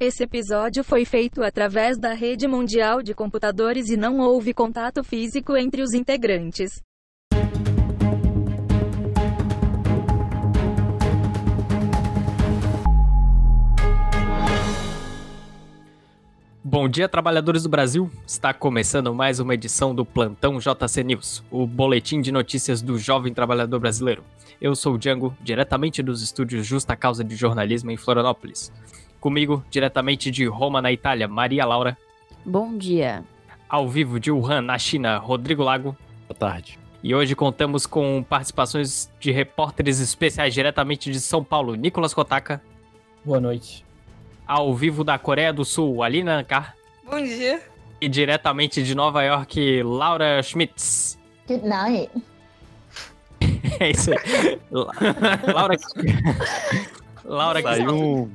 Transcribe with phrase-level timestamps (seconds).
[0.00, 5.56] Esse episódio foi feito através da rede mundial de computadores e não houve contato físico
[5.56, 6.82] entre os integrantes.
[16.64, 18.10] Bom dia, trabalhadores do Brasil.
[18.26, 23.32] Está começando mais uma edição do Plantão JC News, o boletim de notícias do jovem
[23.32, 24.24] trabalhador brasileiro.
[24.60, 28.72] Eu sou o Django, diretamente dos estúdios Justa Causa de Jornalismo em Florianópolis.
[29.24, 31.96] Comigo, diretamente de Roma, na Itália, Maria Laura.
[32.44, 33.24] Bom dia.
[33.66, 35.96] Ao vivo de Wuhan, na China, Rodrigo Lago.
[36.28, 36.78] Boa tarde.
[37.02, 42.60] E hoje contamos com participações de repórteres especiais diretamente de São Paulo, Nicolas Kotaka.
[43.24, 43.82] Boa noite.
[44.46, 46.76] Ao vivo da Coreia do Sul, Alina Ankar.
[47.02, 47.62] Bom dia.
[48.02, 51.18] E diretamente de Nova York, Laura Schmitz.
[51.48, 52.10] Good night.
[53.80, 54.60] É isso aí.
[54.70, 55.76] Laura.
[57.24, 58.30] Laura que Saiu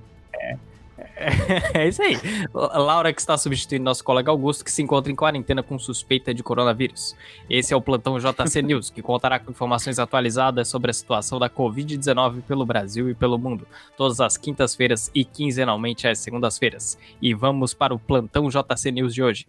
[1.19, 1.59] um...
[1.79, 2.17] É isso aí.
[2.53, 6.43] Laura que está substituindo nosso colega Augusto, que se encontra em quarentena com suspeita de
[6.43, 7.15] coronavírus.
[7.49, 11.49] Esse é o Plantão JC News, que contará com informações atualizadas sobre a situação da
[11.49, 16.97] Covid-19 pelo Brasil e pelo mundo, todas as quintas-feiras e quinzenalmente às segundas-feiras.
[17.21, 19.45] E vamos para o Plantão JC News de hoje.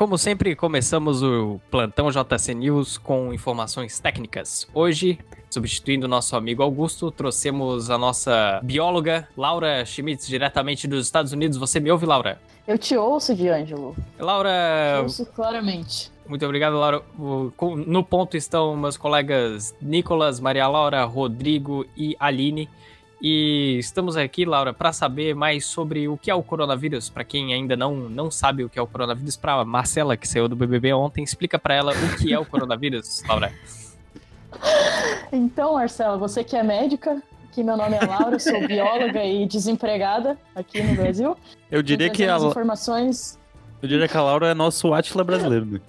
[0.00, 4.66] Como sempre, começamos o plantão JC News com informações técnicas.
[4.72, 5.18] Hoje,
[5.50, 11.58] substituindo nosso amigo Augusto, trouxemos a nossa bióloga Laura Schmitz, diretamente dos Estados Unidos.
[11.58, 12.40] Você me ouve, Laura?
[12.66, 13.94] Eu te ouço, D'Angelo.
[14.18, 15.00] Laura.
[15.02, 16.10] Ouço claramente.
[16.26, 17.02] Muito obrigado, Laura.
[17.86, 22.70] No ponto estão meus colegas Nicolas, Maria Laura, Rodrigo e Aline.
[23.20, 27.10] E estamos aqui, Laura, para saber mais sobre o que é o coronavírus.
[27.10, 30.48] Para quem ainda não, não sabe o que é o coronavírus, para Marcela, que saiu
[30.48, 33.52] do BBB ontem, explica para ela o que é o coronavírus, Laura.
[35.30, 37.22] Então, Marcela, você que é médica,
[37.52, 41.36] que meu nome é Laura, sou bióloga e desempregada aqui no Brasil.
[41.70, 43.38] Eu diria que a informações.
[43.82, 45.66] Eu diria que a Laura é nosso Atila brasileiro.
[45.66, 45.80] Né?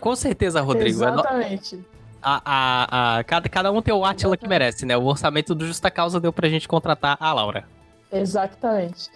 [0.00, 0.88] Com certeza, Rodrigo.
[0.88, 1.74] Exatamente.
[1.76, 1.84] É no
[2.24, 4.96] a, a, a, cada, cada um tem o Atila que merece, né?
[4.96, 7.64] O orçamento do Justa Causa deu pra gente contratar a Laura.
[8.10, 9.10] Exatamente.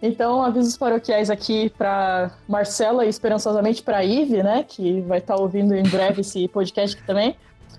[0.00, 5.40] Então, avisos paroquiais aqui para Marcela e esperançosamente para Ive, né, que vai estar tá
[5.40, 7.36] ouvindo em breve esse podcast aqui também.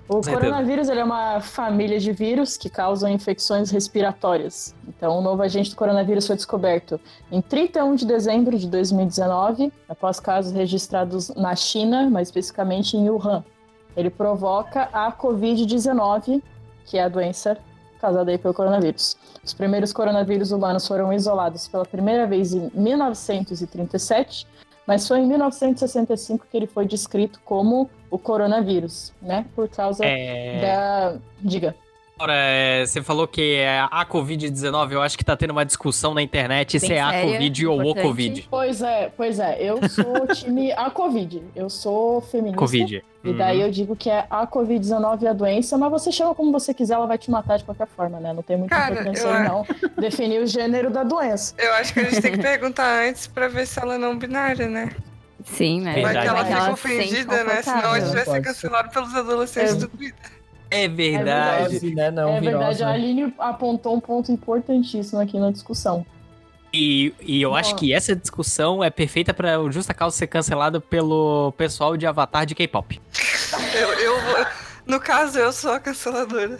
[0.08, 4.76] O coronavírus é uma família de vírus que causam infecções respiratórias.
[4.88, 7.00] Então, o novo agente do coronavírus foi descoberto
[7.32, 13.44] em 31 de dezembro de 2019, após casos registrados na China, mais especificamente em Wuhan.
[13.96, 16.42] Ele provoca a Covid-19,
[16.86, 17.58] que é a doença
[18.00, 19.18] causada aí pelo coronavírus.
[19.44, 24.48] Os primeiros coronavírus humanos foram isolados pela primeira vez em 1937,
[24.88, 29.46] mas foi em 1965 que ele foi descrito como o coronavírus, né?
[29.56, 30.62] Por causa é...
[30.62, 31.18] da.
[31.42, 31.76] Diga.
[32.20, 36.14] Agora, é, você falou que é a Covid-19, eu acho que tá tendo uma discussão
[36.14, 38.46] na internet Bem se é a Covid ou o Covid.
[38.52, 42.60] Pois é, pois é, eu sou time a Covid, eu sou feminista.
[42.60, 43.06] Covid.
[43.24, 43.64] E daí uhum.
[43.64, 47.08] eu digo que é a Covid-19 a doença, mas você chama como você quiser, ela
[47.08, 48.34] vai te matar de qualquer forma, né?
[48.34, 49.66] Não tem muita Cara, importância aí, não.
[49.98, 51.56] Definir o gênero da doença.
[51.58, 54.18] Eu acho que a gente tem que perguntar antes pra ver se ela é não
[54.18, 54.94] binária, né?
[55.46, 56.02] Sim, né?
[56.02, 57.62] Vai que ela fica ofendida, né?
[57.62, 59.78] Senão a gente vai ser cancelado pelos adolescentes é.
[59.78, 60.39] do Twitter.
[60.72, 61.76] É verdade.
[61.76, 62.12] É verdade, né?
[62.12, 62.84] Não, é verdade.
[62.84, 66.06] a Aline apontou um ponto importantíssimo aqui na discussão.
[66.72, 70.80] E, e eu acho que essa discussão é perfeita para o Justa Causa ser cancelado
[70.80, 73.02] pelo pessoal de Avatar de K-pop.
[73.74, 74.46] eu, eu,
[74.86, 76.60] no caso, eu sou a canceladora.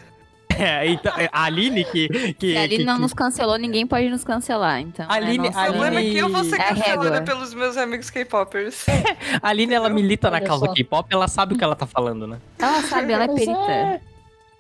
[0.60, 2.34] É, então, a Aline que.
[2.34, 3.02] que Se a Aline que, não que...
[3.02, 4.82] nos cancelou, ninguém pode nos cancelar.
[4.82, 7.78] Então, a Aline, é o problema é que eu vou ser é cancelada pelos meus
[7.78, 8.86] amigos K-popers.
[9.42, 12.40] a Aline, ela milita na causa K-pop, ela sabe o que ela tá falando, né?
[12.58, 13.72] Ela sabe, ela é perita.
[13.72, 14.02] É...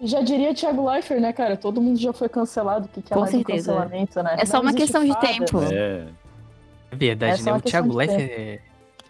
[0.01, 1.57] Já diria Thiago Leifert, né, cara?
[1.57, 2.85] Todo mundo já foi cancelado.
[2.85, 3.73] O que, que é Com certeza.
[3.73, 4.37] um cancelamento, né?
[4.39, 5.61] É só uma questão de tempo.
[5.63, 6.05] É.
[6.91, 7.53] É verdade, é né?
[7.53, 8.59] O Thiago Leifert, é...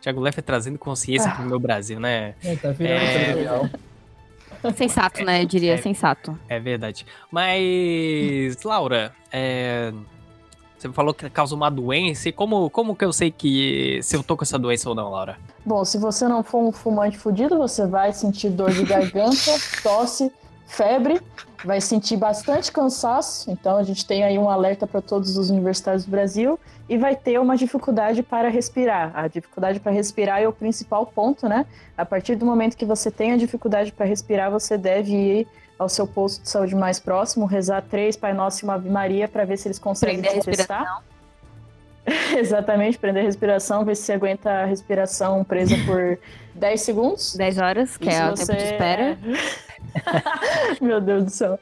[0.01, 1.35] Thiago Leifert trazendo consciência ah.
[1.35, 2.33] pro meu Brasil, né?
[2.43, 3.69] É, tá virando é...
[4.75, 5.41] Sensato, né?
[5.41, 6.37] Eu diria, é, sensato.
[6.47, 7.05] É verdade.
[7.31, 9.93] Mas, Laura, é...
[10.77, 12.29] Você falou que causa uma doença.
[12.29, 15.09] E como, como que eu sei que se eu tô com essa doença ou não,
[15.09, 15.37] Laura?
[15.65, 19.51] Bom, se você não for um fumante fudido, você vai sentir dor de garganta,
[19.83, 20.31] tosse,
[20.69, 21.19] febre,
[21.65, 23.51] vai sentir bastante cansaço.
[23.51, 26.57] Então a gente tem aí um alerta para todos os universitários do Brasil
[26.87, 29.11] e vai ter uma dificuldade para respirar.
[29.13, 31.65] A dificuldade para respirar é o principal ponto, né?
[31.97, 35.89] A partir do momento que você tem a dificuldade para respirar, você deve ir ao
[35.89, 39.45] seu posto de saúde mais próximo, rezar três Pai Nosso e uma Ave Maria para
[39.45, 41.03] ver se eles conseguem te testar.
[42.37, 46.19] Exatamente, prender a respiração, ver se aguenta a respiração presa por
[46.55, 47.35] 10 segundos.
[47.35, 49.17] 10 horas, que E é o tempo de espera.
[50.81, 51.59] Meu Deus do céu.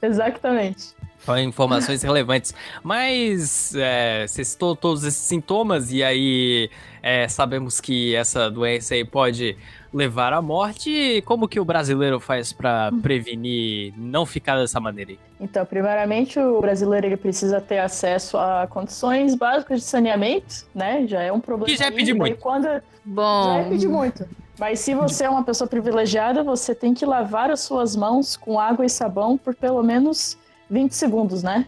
[0.00, 0.96] Exatamente.
[1.26, 2.54] São informações relevantes.
[2.84, 6.70] Mas é, você citou todos esses sintomas e aí
[7.02, 9.56] é, sabemos que essa doença aí pode
[9.92, 11.22] levar à morte.
[11.26, 15.18] Como que o brasileiro faz pra prevenir não ficar dessa maneira aí?
[15.40, 21.06] Então, primeiramente, o brasileiro ele precisa ter acesso a condições básicas de saneamento, né?
[21.08, 21.66] Já é um problema.
[21.66, 22.38] Que já é pedir daí muito.
[22.38, 22.64] Quando...
[22.64, 24.28] Já Bom, é pedir muito.
[24.58, 28.58] Mas se você é uma pessoa privilegiada, você tem que lavar as suas mãos com
[28.58, 30.38] água e sabão por pelo menos
[30.70, 31.66] 20 segundos, né?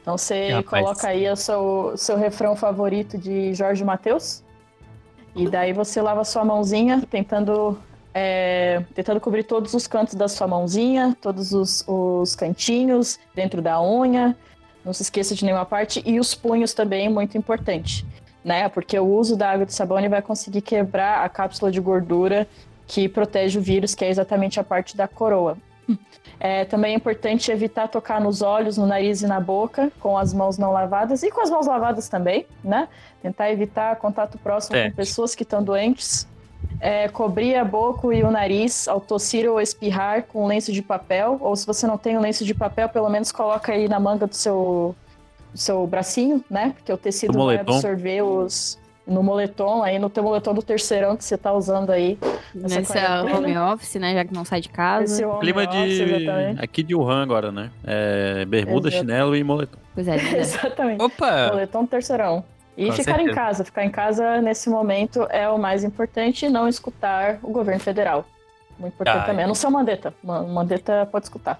[0.00, 0.84] Então você Rapaz.
[0.84, 4.42] coloca aí o seu, seu refrão favorito de Jorge Mateus.
[5.34, 7.78] E daí você lava a sua mãozinha, tentando,
[8.14, 13.82] é, tentando cobrir todos os cantos da sua mãozinha, todos os, os cantinhos, dentro da
[13.82, 14.36] unha.
[14.84, 16.02] Não se esqueça de nenhuma parte.
[16.06, 18.06] E os punhos também, muito importante
[18.48, 18.66] né?
[18.70, 22.48] Porque o uso da água de sabão ele vai conseguir quebrar a cápsula de gordura
[22.86, 25.56] que protege o vírus, que é exatamente a parte da coroa.
[26.40, 30.32] É, também é importante evitar tocar nos olhos, no nariz e na boca com as
[30.32, 32.86] mãos não lavadas e com as mãos lavadas também, né?
[33.20, 34.90] Tentar evitar contato próximo Certo.
[34.92, 36.28] com pessoas que estão doentes.
[36.80, 41.38] É, cobrir a boca e o nariz ao tossir ou espirrar com lenço de papel,
[41.40, 44.24] ou se você não tem o lenço de papel, pelo menos coloca aí na manga
[44.24, 44.94] do seu,
[45.54, 46.72] seu bracinho, né?
[46.76, 47.72] Porque o tecido vai moletom.
[47.74, 52.18] absorver os no moletom, aí no teu moletom do terceirão que você tá usando aí.
[52.62, 53.38] essa nesse quarentena.
[53.38, 54.12] home office, né?
[54.14, 55.04] Já que não sai de casa.
[55.14, 56.02] Esse home Clima office, de.
[56.14, 56.62] exatamente.
[56.64, 57.70] Aqui de Wuhan agora, né?
[57.84, 59.00] É, bermuda, Exato.
[59.00, 59.78] chinelo e moletom.
[59.94, 60.38] Pois é, né?
[60.38, 61.02] Exatamente.
[61.02, 61.48] Opa!
[61.48, 62.44] Moletom do terceirão.
[62.76, 63.34] E Com ficar em certeza.
[63.34, 63.64] casa.
[63.64, 68.26] Ficar em casa nesse momento é o mais importante e não escutar o governo federal.
[68.78, 69.44] Muito importante Ah, também.
[69.44, 70.12] A não ser o Mandetta.
[70.22, 71.58] Ma- Mandetta pode escutar.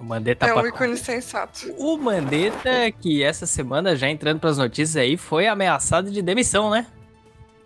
[0.00, 1.72] O Mandetta É um pra- ícone sensato.
[1.78, 6.86] O Mandetta, que essa semana, já entrando pras notícias aí, foi ameaçado de demissão, né?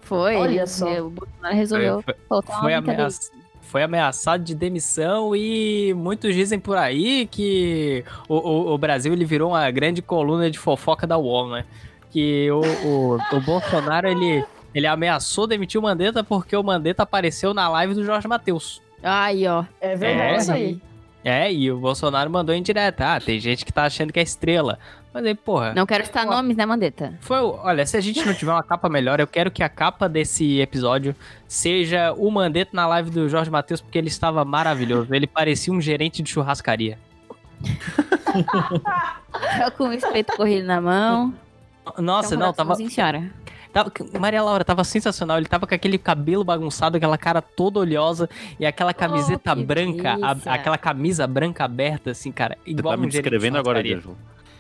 [0.03, 0.35] Foi.
[0.37, 0.87] Olha só.
[1.01, 3.31] O Bolsonaro resolveu Foi, soltar foi uma ameaça-
[3.63, 9.25] foi ameaçado de demissão e muitos dizem por aí que o, o- o Brasil ele
[9.25, 11.65] virou uma grande coluna de fofoca da UOL, né?
[12.11, 14.45] Que o, o, o Bolsonaro ele,
[14.75, 18.83] ele ameaçou demitir o Mandetta porque o Mandetta apareceu na live do Jorge Matheus.
[19.03, 19.65] Aí, ó.
[19.81, 20.37] É verdade É.
[20.37, 20.81] isso aí.
[21.25, 23.15] É, e o Bolsonaro mandou em direta.
[23.15, 24.79] Ah, tem gente que tá achando que é estrela.
[25.13, 25.73] Mas aí, porra.
[25.75, 27.15] Não quero citar nomes, né, Mandetta?
[27.21, 29.69] Foi, o- olha, se a gente não tiver uma capa melhor, eu quero que a
[29.69, 31.15] capa desse episódio
[31.49, 35.15] seja o Mandetta na live do Jorge Matheus, porque ele estava maravilhoso.
[35.15, 36.99] Ele parecia um gerente de churrascaria.
[39.79, 41.33] Com o espeto corrido na mão.
[41.99, 43.31] Nossa, Então, não, tava, senhora.
[43.75, 43.93] Tava.
[44.19, 45.37] Maria Laura, tava sensacional.
[45.37, 48.29] Ele tava com aquele cabelo bagunçado, aquela cara toda oleosa
[48.59, 52.57] e aquela camiseta Oh, branca, a- aquela camisa branca aberta, assim, cara.
[52.65, 53.83] Você Igual tá me descrevendo agora.
[53.83, 54.17] D'Angelo.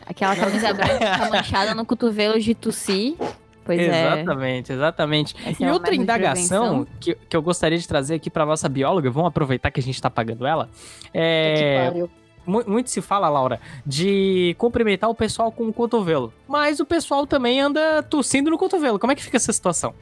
[0.06, 3.16] Aquela camisa branca que tá manchada no cotovelo de tossir.
[3.64, 4.20] Pois é.
[4.20, 5.34] Exatamente, exatamente.
[5.49, 9.10] Essa E é outra indagação que, que eu gostaria de trazer aqui para nossa bióloga,
[9.10, 10.69] vamos aproveitar que a gente tá pagando ela.
[11.10, 12.05] Que É, pariu.
[12.06, 16.32] mu- muito se fala, Laura, de cumprimentar o pessoal com o cotovelo.
[16.49, 18.99] Mas o pessoal também anda tossindo no cotovelo.
[18.99, 19.94] Como é que fica essa situação?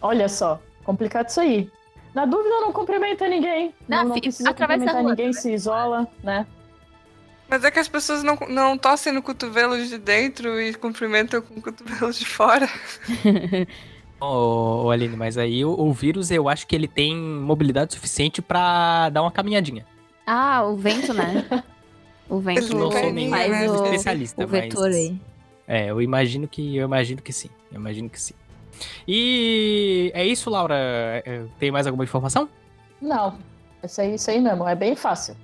[0.00, 1.70] Olha só, complicado isso aí.
[2.14, 3.74] Na dúvida, não cumprimenta ninguém.
[3.86, 6.46] Não, Não, não precisa cumprimentar rua, ninguém, se isola, né?
[7.48, 11.58] Mas é que as pessoas não, não tossem no cotovelo de dentro e cumprimentam com
[11.58, 12.68] o cotovelo de fora.
[14.18, 18.40] Ô, ô, Aline, mas aí o, o vírus eu acho que ele tem mobilidade suficiente
[18.40, 19.84] pra dar uma caminhadinha.
[20.26, 21.44] Ah, o vento, né?
[22.28, 24.96] O vento Eu não sou Faz nem o- o, especialista, o vetor mas...
[24.96, 25.16] aí.
[25.68, 27.48] É, eu imagino que eu imagino que sim.
[27.70, 28.34] Eu imagino que sim.
[29.06, 30.74] E é isso, Laura.
[30.76, 32.48] É, Tem mais alguma informação?
[33.00, 33.38] Não,
[33.82, 35.36] isso aí, isso aí mesmo, é bem fácil.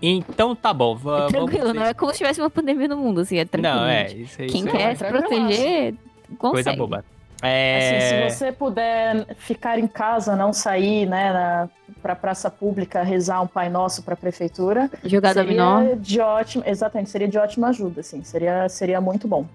[0.00, 0.96] Então tá bom.
[0.96, 3.74] É tranquilo, não é como se tivesse uma pandemia no mundo, assim, é tranquilo.
[3.76, 4.48] Não, é, isso aí.
[4.48, 5.94] Quem isso quer é se proteger,
[6.38, 6.38] consegue.
[6.38, 7.04] coisa boba.
[7.42, 8.28] Assim, É...
[8.28, 11.68] se você puder ficar em casa, não sair, né, na,
[12.02, 15.78] pra praça pública, rezar um Pai Nosso pra prefeitura, Jogar dominó.
[15.80, 19.46] seria de ótimo, exatamente, seria de ótima ajuda, assim, seria, seria muito bom.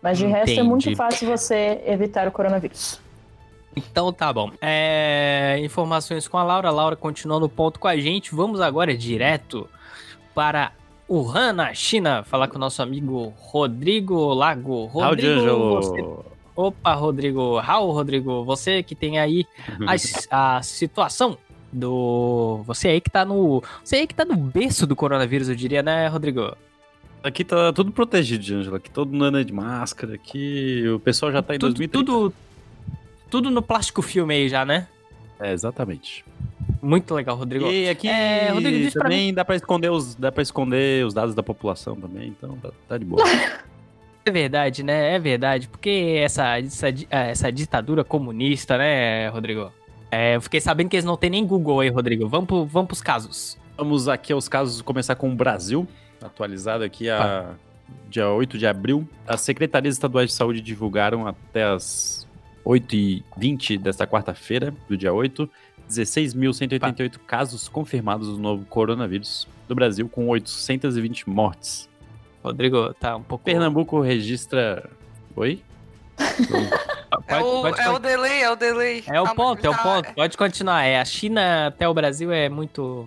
[0.00, 0.96] Mas de resto é muito Entendi.
[0.96, 3.00] fácil você evitar o coronavírus.
[3.76, 4.50] Então tá bom.
[4.60, 6.68] É, Informações com a Laura.
[6.68, 8.34] A Laura continua no ponto com a gente.
[8.34, 9.68] Vamos agora direto
[10.34, 10.72] para
[11.08, 14.86] Wuhan, na China, falar com o nosso amigo Rodrigo Lago.
[14.86, 16.04] Rodrigo, você...
[16.54, 17.58] Opa, Rodrigo.
[17.58, 19.46] Raul, Rodrigo, você que tem aí
[19.86, 19.94] a,
[20.56, 21.38] a situação
[21.72, 22.62] do...
[22.66, 23.62] Você aí que tá no...
[23.82, 26.54] Você aí que tá no berço do coronavírus, eu diria, né, Rodrigo?
[27.22, 28.76] Aqui tá tudo protegido, D'Angelo.
[28.76, 30.14] Aqui todo mundo anda de máscara.
[30.14, 32.04] Aqui o pessoal já tá em Tudo, 2030.
[32.04, 32.34] tudo,
[33.30, 34.88] tudo no plástico filme aí já, né?
[35.38, 36.24] É, exatamente.
[36.80, 37.66] Muito legal, Rodrigo.
[37.66, 41.14] E aqui É, Rodrigo, diz pra também dá pra esconder os dá para esconder os
[41.14, 43.22] dados da população também, então tá, tá de boa.
[44.24, 45.14] É verdade, né?
[45.14, 45.68] É verdade.
[45.68, 49.72] Porque essa, essa, ah, essa ditadura comunista, né, Rodrigo?
[50.10, 52.28] É, eu fiquei sabendo que eles não têm nem Google aí, Rodrigo.
[52.28, 53.58] Vamos, pro, vamos pros casos.
[53.76, 55.88] Vamos aqui aos casos, começar com o Brasil,
[56.22, 57.54] atualizado aqui a
[58.08, 59.08] dia 8 de abril.
[59.26, 62.28] As secretarias estaduais de saúde divulgaram até as
[62.64, 65.48] 8h20 desta quarta-feira, do dia 8,
[65.88, 71.88] 16.188 casos confirmados do novo coronavírus do Brasil, com 820 mortes.
[72.42, 73.44] Rodrigo, tá um pouco.
[73.44, 74.88] Pernambuco registra.
[75.36, 75.62] Oi?
[77.28, 79.04] É o, é o delay, é o delay.
[79.06, 80.14] É o Calma, ponto, é o tá- ponto.
[80.14, 80.82] Pode continuar.
[80.84, 83.06] É, a China até o Brasil é muito.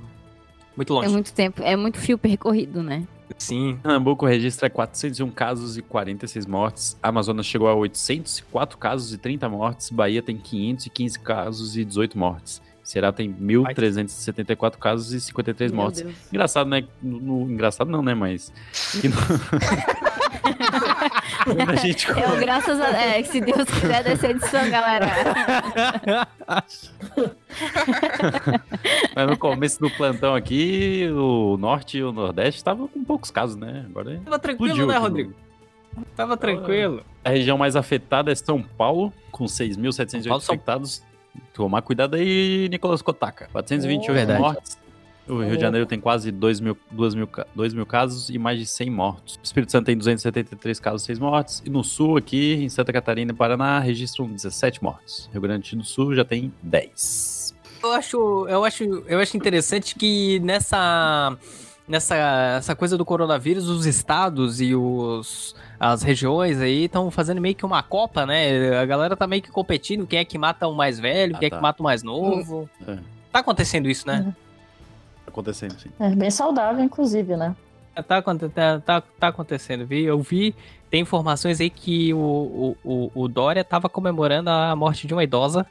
[0.76, 1.10] Muito É longe.
[1.10, 3.04] muito tempo, é muito fio percorrido, né?
[3.38, 3.80] Sim.
[3.82, 6.96] Pernambuco registra 401 casos e 46 mortes.
[7.02, 9.90] Amazonas chegou a 804 casos e 30 mortes.
[9.90, 12.62] Bahia tem 515 casos e 18 mortes.
[12.86, 16.04] Ceará tem 1.374 casos e 53 Meu mortes.
[16.04, 16.16] Deus.
[16.32, 16.84] Engraçado, né?
[17.02, 18.14] No, no- engraçado não, né?
[18.14, 18.54] Mas.
[19.02, 19.16] que no-
[21.44, 22.90] Quando a gente É o graças a.
[22.90, 25.08] É, se Deus quiser dessa edição, galera.
[29.16, 33.56] Mas no começo do plantão aqui, o norte e o nordeste estavam com poucos casos,
[33.56, 33.86] né?
[33.90, 35.34] Agora Tava tranquilo, né, Rodrigo?
[36.16, 37.04] Tava tranquilo.
[37.24, 41.04] A região mais afetada é São Paulo, com 6.708 São Paulo, São- infectados.
[41.54, 43.48] Tomar cuidado aí, Nicolas Kotaka.
[43.52, 44.40] 428 Verdade.
[44.40, 44.78] mortes.
[45.28, 48.38] O Rio de Janeiro tem quase 2 mil, 2 mil, ca- 2 mil casos e
[48.38, 49.36] mais de 100 mortos.
[49.38, 51.64] O Espírito Santo tem 273 casos e 6 mortes.
[51.66, 55.28] E no sul, aqui, em Santa Catarina e Paraná, registram 17 mortos.
[55.32, 57.56] Rio Grande do Sul já tem 10.
[57.82, 61.36] Eu acho, eu acho, eu acho interessante que nessa
[61.88, 62.16] nessa
[62.58, 67.66] essa coisa do coronavírus, os estados e os as regiões aí estão fazendo meio que
[67.66, 68.78] uma copa, né?
[68.80, 71.48] A galera tá meio que competindo quem é que mata o mais velho, Ah, quem
[71.48, 71.56] é tá.
[71.58, 72.70] que mata o mais novo.
[72.88, 72.98] É.
[73.32, 74.34] Tá acontecendo isso, né?
[75.26, 75.90] Tá acontecendo, sim.
[76.00, 77.56] É bem saudável, inclusive, né?
[78.08, 80.04] Tá, aconte- tá, tá, tá acontecendo, vi?
[80.04, 80.54] Eu vi,
[80.90, 85.66] tem informações aí que o, o, o, Dória tava comemorando a morte de uma idosa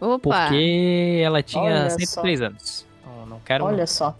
[0.00, 0.18] Opa!
[0.18, 2.86] porque ela tinha Olha 103 anos.
[3.06, 4.16] Não, não quero Olha só.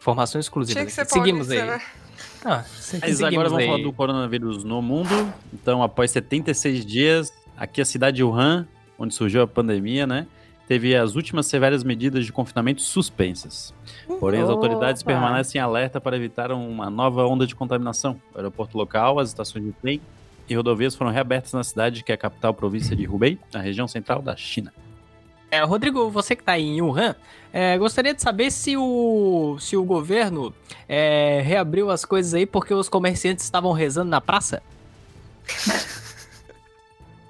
[0.00, 0.92] informações exclusivas.
[1.06, 1.62] Seguimos aí.
[1.62, 1.80] né?
[2.44, 2.62] Ah,
[3.00, 3.66] Mas agora vamos aí.
[3.70, 5.08] falar do coronavírus no mundo.
[5.52, 8.66] Então, após 76 dias, aqui a cidade de Wuhan,
[8.98, 10.26] onde surgiu a pandemia, né?
[10.66, 13.74] Teve as últimas severas medidas de confinamento suspensas.
[14.18, 15.12] Porém, as autoridades Opa.
[15.12, 18.20] permanecem em alerta para evitar uma nova onda de contaminação.
[18.34, 20.00] O aeroporto local, as estações de trem
[20.48, 23.86] e rodovias foram reabertas na cidade, que é a capital província de Hubei, na região
[23.88, 24.72] central da China.
[25.54, 27.14] É, Rodrigo, você que tá em Wuhan,
[27.52, 30.52] é, gostaria de saber se o, se o governo
[30.88, 34.62] é, reabriu as coisas aí porque os comerciantes estavam rezando na praça?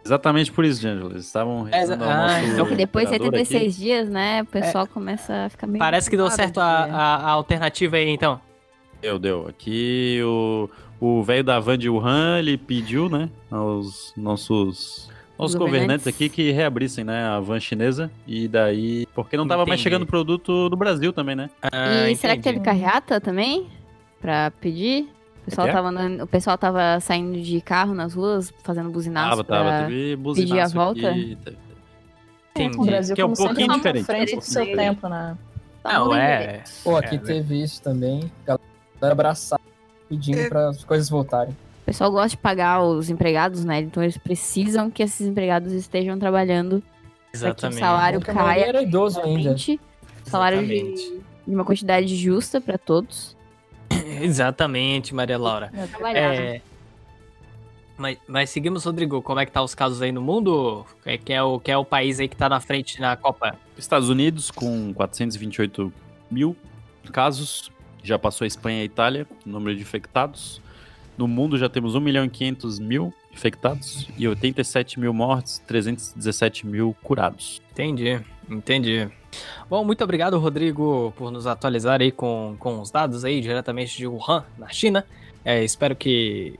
[0.05, 1.13] Exatamente por isso, D'Angelo.
[1.13, 3.47] Eles estavam É, rezando ao ah, nosso então Que depois de imperador aqui.
[3.47, 5.79] 76 dias, né, o pessoal começa a ficar meio.
[5.79, 8.39] Parece que deu certo de- a, a- a alternativa aí, então.
[9.01, 9.47] Deu, deu.
[9.49, 10.69] Aqui o
[11.01, 16.51] o velho da van de Wuhan, ele pediu, né, aos nossos nossos governantes aqui que
[16.53, 19.83] reabrissem, né, a van chinesa e daí, porque não tava mais Entendi.
[19.83, 21.51] chegando produto do Brasil também, né?
[21.63, 22.65] Ah, E será que teve entendi.
[22.81, 23.69] carreata também?
[24.21, 25.09] Pra pedir?
[25.43, 25.77] O pessoal, É que é?
[25.77, 29.91] tava andando- o pessoal tava saindo de carro nas ruas, fazendo buzinaço Tava, tava, teve
[30.13, 31.11] pedir buzinaço a volta?
[31.11, 31.59] aqui, teve-
[32.57, 32.79] Entendi.
[32.79, 34.05] O Brasil, Que é um pouquinho tá diferente.
[34.07, 35.37] frente do seu tempo, né?
[35.85, 36.63] Não, Tá é.
[36.85, 38.31] Pô, aqui É, teve isso também.
[38.47, 38.63] Galera
[39.13, 39.61] abraçar,
[40.09, 40.49] pedindo É.
[40.49, 41.55] para as coisas voltarem.
[41.85, 43.81] O pessoal gosta de pagar os empregados, né?
[43.81, 46.83] Então eles precisam que esses empregados estejam trabalhando
[47.31, 47.79] para que o Exatamente.
[47.79, 48.65] salário Porque caia.
[48.65, 49.55] era idoso ainda.
[50.25, 51.23] Salário de, Exatamente.
[51.47, 53.37] de uma quantidade justa para todos.
[54.23, 55.71] Exatamente, Maria Laura.
[56.15, 56.63] É.
[57.99, 59.21] Mas, mas seguimos, Rodrigo.
[59.21, 60.87] Como é que tá os casos aí no mundo?
[61.05, 63.59] É, que, é o, que é o país aí que tá na frente na Copa?
[63.77, 65.93] Estados Unidos com 428
[66.31, 66.57] mil
[67.13, 67.71] casos,
[68.03, 70.63] já passou a Espanha e a Itália, no número de infectados.
[71.17, 76.67] No mundo já temos 1 milhão e 500 mil infectados e 87 mil mortes, 317
[76.67, 77.63] mil curados.
[77.73, 79.09] Entendi, entendi.
[79.69, 84.07] Bom, muito obrigado, Rodrigo, por nos atualizar aí com, com os dados aí diretamente de
[84.07, 85.05] Wuhan, na China.
[85.45, 86.59] É, espero que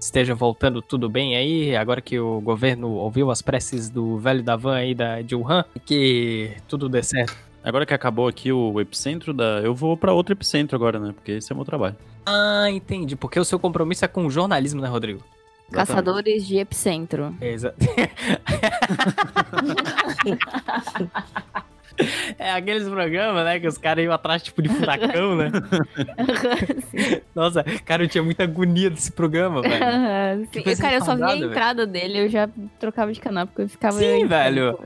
[0.00, 4.56] esteja voltando tudo bem aí, agora que o governo ouviu as preces do velho da
[4.56, 7.47] van aí da, de Wuhan, que tudo dê certo.
[7.68, 9.60] Agora que acabou aqui o epicentro da.
[9.60, 11.12] Eu vou pra outro epicentro agora, né?
[11.14, 11.94] Porque esse é o meu trabalho.
[12.24, 15.20] Ah, entendi, porque o seu compromisso é com o jornalismo, né, Rodrigo?
[15.70, 15.74] Exatamente.
[15.86, 17.34] Caçadores de epicentro.
[17.42, 17.74] Exa-
[22.38, 25.50] É aqueles programas, né, que os caras iam atrás, tipo, de furacão, né?
[27.34, 30.46] Nossa, cara, eu tinha muita agonia desse programa, velho.
[30.52, 31.46] Sim, coisa Cara, eu só vi a velho.
[31.50, 32.48] entrada dele, eu já
[32.78, 33.98] trocava de canal, porque eu ficava.
[33.98, 34.78] Sim, eu- velho.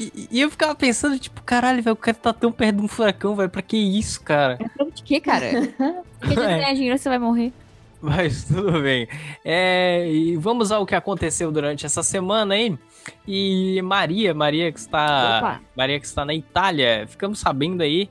[0.00, 2.88] E, e eu ficava pensando, tipo, caralho, velho, o cara tá tão perto de um
[2.88, 4.58] furacão, velho, pra que isso, cara?
[4.94, 5.46] De que, cara?
[6.18, 6.46] Porque de É.
[6.58, 7.52] ganhar dinheiro você vai morrer.
[8.00, 9.06] Mas tudo bem.
[9.44, 12.78] É, e vamos ao que aconteceu durante essa semana aí.
[13.28, 15.60] E Maria, Maria que está, Opa.
[15.76, 18.08] Maria que está na Itália, ficamos sabendo aí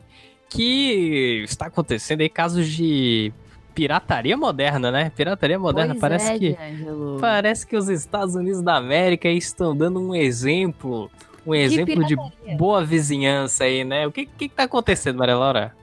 [0.50, 3.32] que está acontecendo aí casos de
[3.74, 5.12] pirataria moderna, né?
[5.16, 7.18] Pirataria moderna Pois parece é, que D'Angelo.
[7.22, 11.10] parece que os Estados Unidos da América estão dando um exemplo,
[11.46, 12.16] um exemplo de
[12.58, 14.06] boa vizinhança aí, né?
[14.08, 15.76] O que que, tá acontecendo, Maria Laura?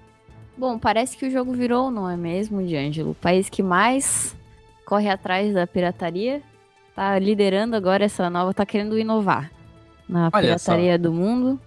[0.56, 3.10] Bom, parece que o jogo virou, não é mesmo, D'Angelo?
[3.10, 4.34] O país que mais
[4.84, 6.42] corre atrás da pirataria
[6.94, 9.50] tá liderando agora essa nova, tá querendo inovar
[10.08, 11.60] na Olha pirataria do mundo.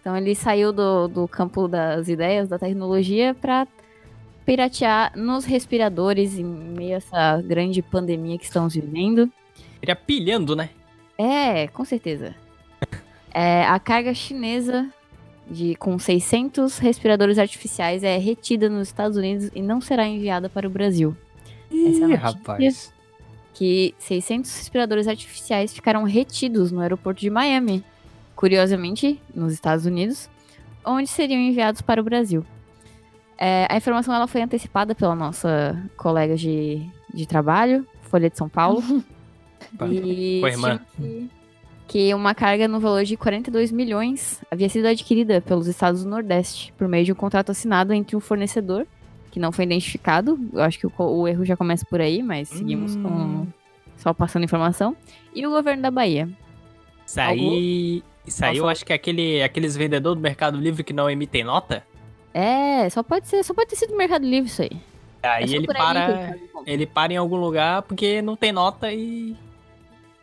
[0.00, 3.68] Então ele saiu do, do campo das ideias, da tecnologia, para
[4.46, 9.30] piratear nos respiradores em meio a essa grande pandemia que estamos vivendo.
[9.82, 10.70] Ele pilhando, né?
[11.18, 12.34] É, com certeza.
[13.32, 14.88] É, a carga chinesa
[15.50, 20.66] de, com 600 respiradores artificiais é retida nos Estados Unidos e não será enviada para
[20.66, 21.16] o Brasil.
[21.70, 22.18] É Ih, notícia.
[22.18, 22.92] rapaz.
[23.54, 27.84] Que 600 respiradores artificiais ficaram retidos no aeroporto de Miami,
[28.34, 30.28] curiosamente, nos Estados Unidos,
[30.84, 32.44] onde seriam enviados para o Brasil.
[33.36, 38.48] É, a informação ela foi antecipada pela nossa colega de, de trabalho, Folha de São
[38.48, 38.82] Paulo.
[39.90, 40.80] E irmã.
[40.96, 41.28] que-
[41.90, 46.72] que uma carga no valor de 42 milhões havia sido adquirida pelos estados do Nordeste
[46.78, 48.86] por meio de um contrato assinado entre um fornecedor
[49.32, 50.38] que não foi identificado.
[50.52, 53.02] Eu acho que o, o erro já começa por aí, mas seguimos Hum.
[53.02, 53.46] com
[53.96, 54.96] só passando informação.
[55.34, 56.28] E o governo da Bahia.
[57.04, 60.92] Isso aí, isso aí eu acho que é aquele, aqueles vendedores do Mercado Livre que
[60.92, 61.84] não emitem nota.
[62.32, 64.70] É, só pode ser, só pode ter sido Mercado Livre isso aí.
[65.24, 68.92] É Aí só ele aí para, ele para em algum lugar porque não tem nota
[68.92, 69.36] e.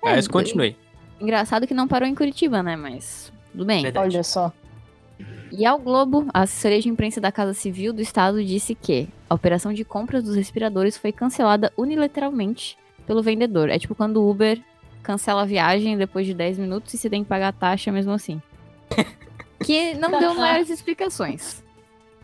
[0.01, 0.77] É, Mas continue.
[1.19, 2.75] Engraçado que não parou em Curitiba, né?
[2.75, 3.83] Mas tudo bem.
[3.83, 4.15] Verdade.
[4.15, 4.53] Olha só.
[5.51, 9.35] E ao Globo, a assessoria de imprensa da Casa Civil do Estado disse que a
[9.35, 13.69] operação de compras dos respiradores foi cancelada unilateralmente pelo vendedor.
[13.69, 14.61] É tipo quando o Uber
[15.01, 18.11] cancela a viagem depois de 10 minutos e você tem que pagar a taxa mesmo
[18.11, 18.41] assim.
[19.63, 21.63] que não deu maiores explicações.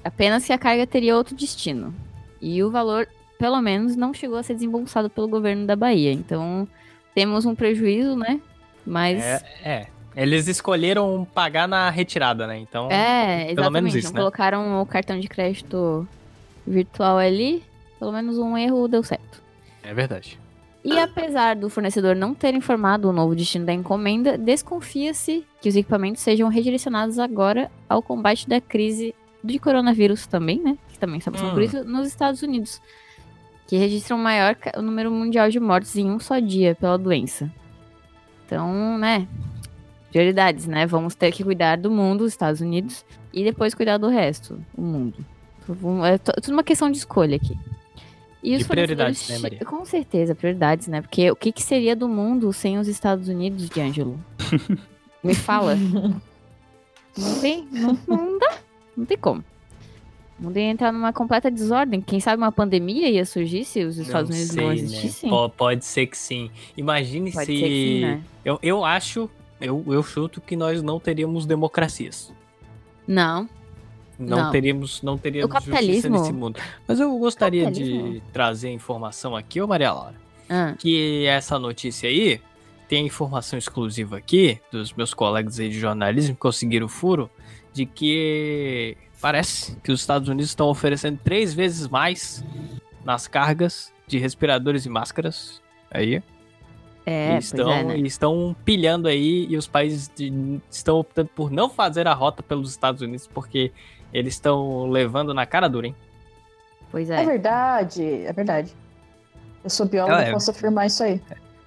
[0.03, 1.95] Apenas que a carga teria outro destino.
[2.41, 3.07] E o valor,
[3.39, 6.11] pelo menos, não chegou a ser desembolsado pelo governo da Bahia.
[6.11, 6.67] Então,
[7.15, 8.41] temos um prejuízo, né?
[8.85, 9.87] Mas É, é.
[10.15, 12.57] Eles escolheram pagar na retirada, né?
[12.57, 12.87] Então.
[12.91, 13.55] é, exatamente.
[13.55, 14.19] pelo menos isso, não né?
[14.19, 16.07] colocaram o cartão de crédito
[16.67, 17.63] virtual ali.
[17.97, 19.41] Pelo menos um erro deu certo.
[19.81, 20.39] É verdade.
[20.83, 25.75] E apesar do fornecedor não ter informado o novo destino da encomenda, desconfia-se que os
[25.75, 30.77] equipamentos sejam redirecionados agora ao combate da crise de coronavírus também, né?
[30.89, 31.65] Que também está passando por Hum.
[31.65, 32.81] isso nos Estados Unidos.
[33.65, 37.49] Que registram o maior número mundial de mortes em um só dia pela doença.
[38.53, 39.27] Então, né?
[40.11, 40.85] Prioridades, né?
[40.85, 44.81] Vamos ter que cuidar do mundo, os Estados Unidos, e depois cuidar do resto, o
[44.81, 45.25] mundo.
[45.67, 47.57] Então, É tudo uma questão de escolha aqui.
[48.43, 49.59] E De prioridades, né, Maria?
[49.65, 51.01] Com certeza, prioridades, né?
[51.01, 54.19] Porque o que, que seria do mundo sem os Estados Unidos, D'Angelo?
[55.23, 55.75] Me fala.
[57.17, 58.57] Não tem, não, não dá.
[58.97, 59.45] Não tem como.
[60.39, 62.01] O mundo ia entrar numa completa desordem.
[62.01, 64.75] Quem sabe uma pandemia ia surgir se os Estados Não Unidos sei, não né?
[64.75, 65.29] existissem?
[65.29, 66.49] Po- Pode ser que sim.
[66.75, 67.57] Imagine Pode se.
[67.57, 68.21] sim, né?
[68.43, 69.29] eu, eu acho,
[69.61, 72.33] eu, eu chuto que nós não teríamos democracias.
[73.07, 73.47] Não.
[74.17, 74.51] Não, Não.
[74.51, 76.59] teríamos, não teríamos O capitalismo- justiça nesse mundo.
[76.87, 80.15] Mas eu gostaria de trazer a informação aqui, ô Maria Laura,
[80.49, 82.39] Ah, que essa notícia aí
[82.87, 87.29] tem informação exclusiva aqui dos meus colegas aí de jornalismo que conseguiram o furo
[87.73, 92.43] de que parece que os Estados Unidos estão oferecendo três vezes mais
[93.03, 95.61] nas cargas de respiradores e máscaras.
[95.89, 96.21] Aí,
[97.05, 97.97] é, e pois estão, é, né?
[97.97, 102.41] e estão pilhando aí e os países de- estão optando por não fazer a rota
[102.41, 103.71] pelos Estados Unidos porque
[104.13, 105.95] eles estão levando na cara dura, hein?
[106.91, 107.25] Pois É é.
[107.25, 108.73] verdade, é verdade.
[109.63, 110.31] Eu sou bióloga Ah, e é.
[110.31, 111.21] posso afirmar isso aí.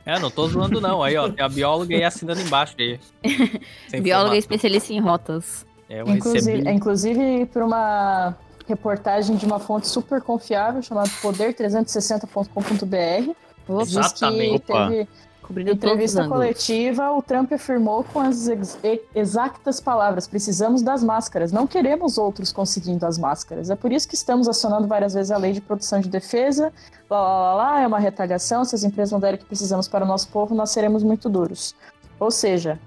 [0.05, 1.03] É, não tô zoando não.
[1.03, 3.01] Aí, ó, tem a bióloga aí assinando embaixo aí.
[4.03, 5.67] Bióloga é especialista em rotas.
[5.89, 6.71] É, eu Inclusive, recebi.
[6.71, 8.35] inclusive por uma
[8.67, 13.31] reportagem de uma fonte super confiável chamada poder360.com.br.
[13.69, 14.59] Opa, Diz Exatamente.
[14.61, 15.09] que teve
[15.43, 18.77] cobrindo entrevista coletiva, o Trump afirmou com as ex-
[19.15, 23.71] exatas palavras: precisamos das máscaras, não queremos outros conseguindo as máscaras.
[23.71, 26.73] É por isso que estamos acionando várias vezes a lei de produção de defesa.
[27.09, 28.65] Lá, lá, lá, lá, é uma retaliação.
[28.65, 31.29] Se as empresas não derem o que precisamos para o nosso povo, nós seremos muito
[31.29, 31.75] duros.
[32.19, 32.79] Ou seja,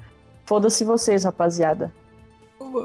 [0.46, 1.92] foda-se vocês, rapaziada.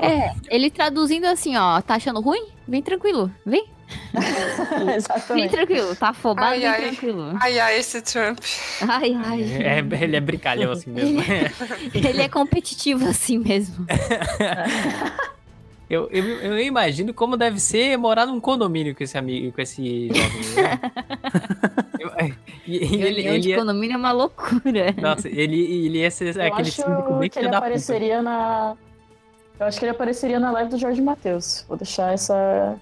[0.01, 2.47] É, ele traduzindo assim, ó, tá achando ruim?
[2.67, 3.67] Vem tranquilo, vem.
[5.35, 6.83] Vem tranquilo, tá afobado, Ai, vem ai.
[6.83, 7.33] tranquilo.
[7.41, 8.39] Ai, ai, esse Trump.
[8.81, 9.43] Ai, ai.
[9.63, 11.21] É, ele é brincalhão assim mesmo.
[11.93, 13.87] Ele é competitivo assim mesmo.
[15.89, 20.09] Eu, eu, eu imagino como deve ser morar num condomínio com esse amigo, com esse
[20.09, 20.55] jovem.
[20.57, 20.81] né?
[22.67, 24.95] E- e ele, Reunião ele de ia, condomínio é uma loucura.
[24.97, 26.83] nossa, ele, ele ia ser Eu aquele acho
[27.19, 28.75] bem que ele apareceria na.
[29.59, 31.65] Eu acho que ele apareceria na live do Jorge Matheus.
[31.69, 32.77] Vou deixar essa,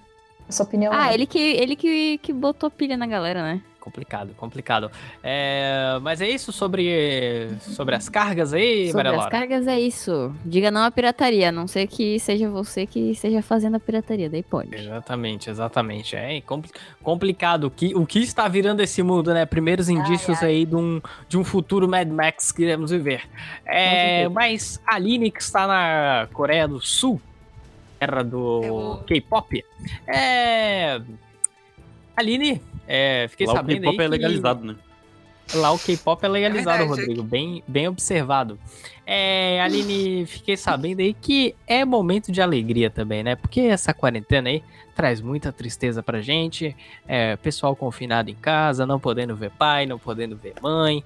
[0.48, 0.92] essa opinião.
[0.92, 1.14] Ah, aí.
[1.14, 3.62] ele que, ele que, que botou pilha na galera, né?
[3.82, 4.92] Complicado, complicado.
[5.24, 9.30] É, mas é isso sobre, sobre as cargas aí, Sobre Maria as Laura?
[9.32, 10.32] cargas é isso.
[10.44, 14.30] Diga não à pirataria, a não ser que seja você que esteja fazendo a pirataria,
[14.30, 14.72] daí pode.
[14.76, 16.14] Exatamente, exatamente.
[16.14, 16.70] É compli-
[17.02, 17.64] complicado.
[17.64, 19.44] O que, o que está virando esse mundo, né?
[19.44, 23.22] Primeiros indícios aí de um, de um futuro Mad Max que iremos viver.
[23.66, 27.20] É, mas a Aline, que está na Coreia do Sul,
[27.98, 29.64] terra do Eu- K-pop,
[30.06, 31.00] é.
[32.16, 34.76] Aline, é, fiquei Lá o sabendo aí K-pop é que- legalizado, né?
[35.54, 37.00] Lá o K-pop é legalizado, verdade.
[37.00, 37.22] Rodrigo.
[37.24, 38.58] Bem, bem observado.
[39.04, 43.34] É, Aline, fiquei sabendo aí que é momento de alegria também, né?
[43.36, 44.62] Porque essa quarentena aí
[44.94, 46.74] traz muita tristeza pra gente.
[47.06, 51.04] É, pessoal confinado em casa, não podendo ver pai, não podendo ver mãe.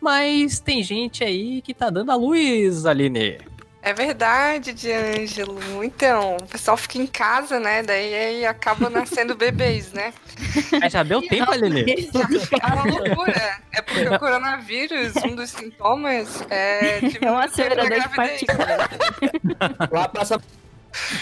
[0.00, 3.38] Mas tem gente aí que tá dando a luz, Aline.
[3.80, 5.84] É verdade, D'Angelo.
[5.84, 7.82] Então, o pessoal fica em casa, né?
[7.82, 10.12] Daí aí acaba nascendo bebês, né?
[10.80, 12.10] Mas já deu tempo, Aline?
[12.60, 13.58] É uma loucura.
[13.72, 18.40] É porque o coronavírus, um dos sintomas é É um acelerador de gravidez.
[18.46, 19.90] partículas.
[19.92, 20.40] Lá passa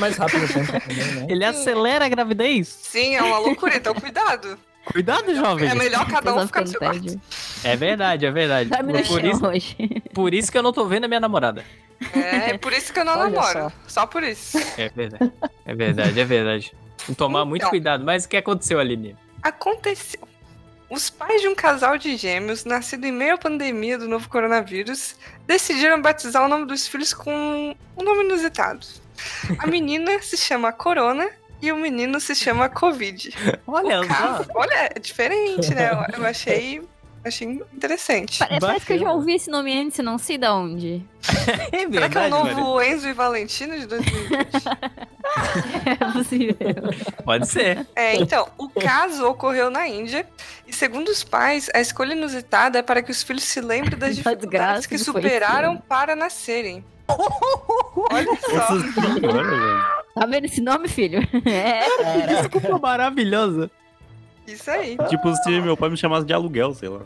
[0.00, 1.26] mais rápido o tempo também, né?
[1.28, 2.68] Ele acelera a gravidez?
[2.68, 4.58] Sim, é uma loucura, então cuidado.
[4.90, 5.68] Cuidado, jovem.
[5.68, 7.20] É melhor cada um ficar no seu quarto.
[7.64, 8.70] É verdade, é verdade.
[9.08, 9.76] Por, isso, hoje.
[10.14, 11.64] por isso que eu não tô vendo a minha namorada.
[12.14, 13.72] É, é por isso que eu não Olha namoro.
[13.86, 14.06] Só.
[14.06, 14.58] por isso.
[14.78, 15.32] É verdade.
[15.64, 16.76] É verdade, é verdade.
[16.98, 17.70] Tem que tomar muito Então.
[17.70, 18.04] cuidado.
[18.04, 19.16] Mas o que aconteceu, Aline?
[19.42, 20.20] Aconteceu.
[20.88, 25.16] Os pais de um casal de gêmeos, nascido em meio à pandemia do novo coronavírus,
[25.46, 28.86] decidiram batizar o nome dos filhos com um nome inusitado.
[29.58, 31.28] A menina se chama Corona
[31.60, 33.34] e o menino se chama Covid.
[33.66, 34.08] Olha só.
[34.08, 35.90] Caso- Olha, é diferente, né?
[35.90, 36.80] Eu, eu achei,
[37.28, 38.38] achei interessante.
[38.38, 41.04] Parece, parece que eu já ouvi esse nome antes, não sei de onde.
[41.72, 42.94] É Será que é o verdade, novo velho.
[42.94, 44.46] Enzo e Valentino de 2020?
[45.84, 46.56] É possível.
[47.24, 47.86] Pode ser.
[47.94, 50.26] É, então, o caso ocorreu na Índia
[50.66, 54.14] e, segundo os pais, a escolha inusitada é para que os filhos se lembrem das
[54.16, 56.84] dificuldades desgraça que superaram para nascerem.
[57.08, 58.78] Olha só.
[60.14, 61.20] Tá vendo esse nome, filho?
[61.44, 62.40] É.
[62.40, 63.70] Desculpa maravilhosa.
[64.46, 64.96] Isso aí.
[65.08, 67.00] Tipo, se meu pai me chamasse de aluguel, sei lá.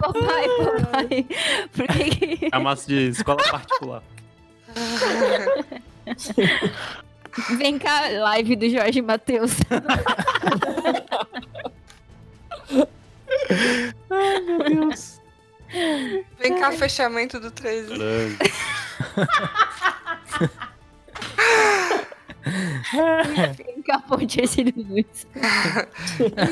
[0.00, 1.26] papai, papai.
[1.72, 2.50] Por que que...
[2.50, 4.02] Chamasse de escola particular.
[7.58, 9.52] Vem cá, live do Jorge Matheus.
[16.38, 17.88] Vem cá, fechamento do 13.
[17.88, 18.36] Caralho.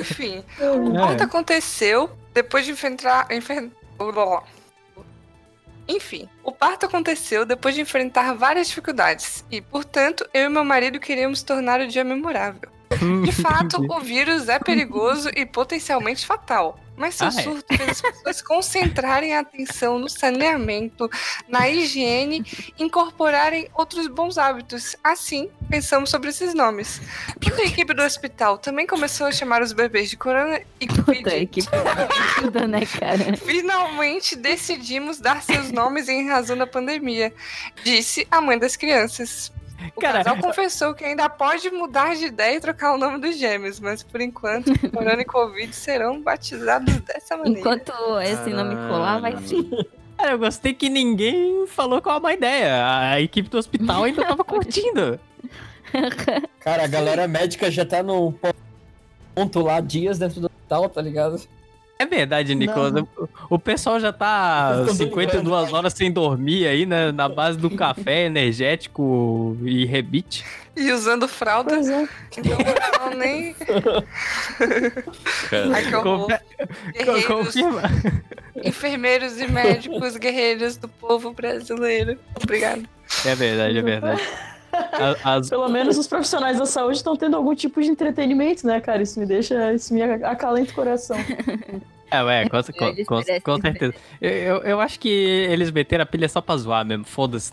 [0.01, 3.27] Enfim, o ponto aconteceu depois de enfrentar.
[5.89, 11.01] Enfim, o parto aconteceu depois de enfrentar várias dificuldades e, portanto, eu e meu marido
[11.01, 12.71] queríamos tornar o dia memorável.
[13.25, 16.79] De fato, o vírus é perigoso e potencialmente fatal.
[16.99, 17.43] Mas seu Ah, é?
[17.43, 21.09] surto fez as pessoas concentrarem a atenção no saneamento,
[21.49, 22.45] na higiene
[22.79, 24.97] e incorporarem outros bons hábitos.
[25.03, 27.01] Assim, pensamos sobre esses nomes.
[27.41, 31.47] Toda a equipe do hospital também começou a chamar os bebês de corona e covid.
[31.47, 31.61] que
[32.41, 33.37] tudo, né, cara?
[33.37, 37.33] Finalmente decidimos dar seus nomes em razão da pandemia,
[37.85, 39.53] disse a mãe das crianças.
[39.97, 43.37] O Cara, casal confessou que ainda pode mudar de ideia e trocar o nome dos
[43.37, 47.61] gêmeos, mas por enquanto, Corona e Covid serão batizados dessa maneira.
[47.61, 49.71] Enquanto esse nome colar, vai sim.
[50.17, 53.11] Cara, eu gostei que ninguém falou qual é uma ideia.
[53.13, 55.19] A equipe do hospital ainda tava curtindo.
[56.59, 58.35] Cara, a galera médica já tá no
[59.35, 61.41] ponto lá, dias dentro do hospital, tá ligado?
[62.01, 62.93] É verdade, Nicolas.
[63.17, 65.75] O, o pessoal já tá Eu tô 52 brincando.
[65.77, 67.11] horas sem dormir aí, né?
[67.11, 70.45] Na base do café energético e rebite.
[70.77, 72.09] E usando fralda, Pois é.
[72.39, 72.57] então
[73.11, 73.57] não nem.
[75.75, 76.29] Ai, que horror.
[76.29, 76.41] Confe-
[76.93, 77.83] Guerreiros, Confirma.
[78.65, 82.17] enfermeiros e médicos, guerreiros do povo brasileiro.
[82.41, 82.89] Obrigado.
[83.25, 84.23] É verdade, é verdade.
[85.25, 89.03] As, Pelo menos os profissionais da saúde estão tendo algum tipo de entretenimento, né, cara?
[89.03, 89.73] Isso me deixa.
[89.73, 91.17] Isso me acalenta o coração.
[92.11, 93.95] É, ué, com, com- com- com certeza.
[94.21, 97.53] Eu, eu, eu acho que eles meteram a pilha só pra zoar mesmo, foda-se.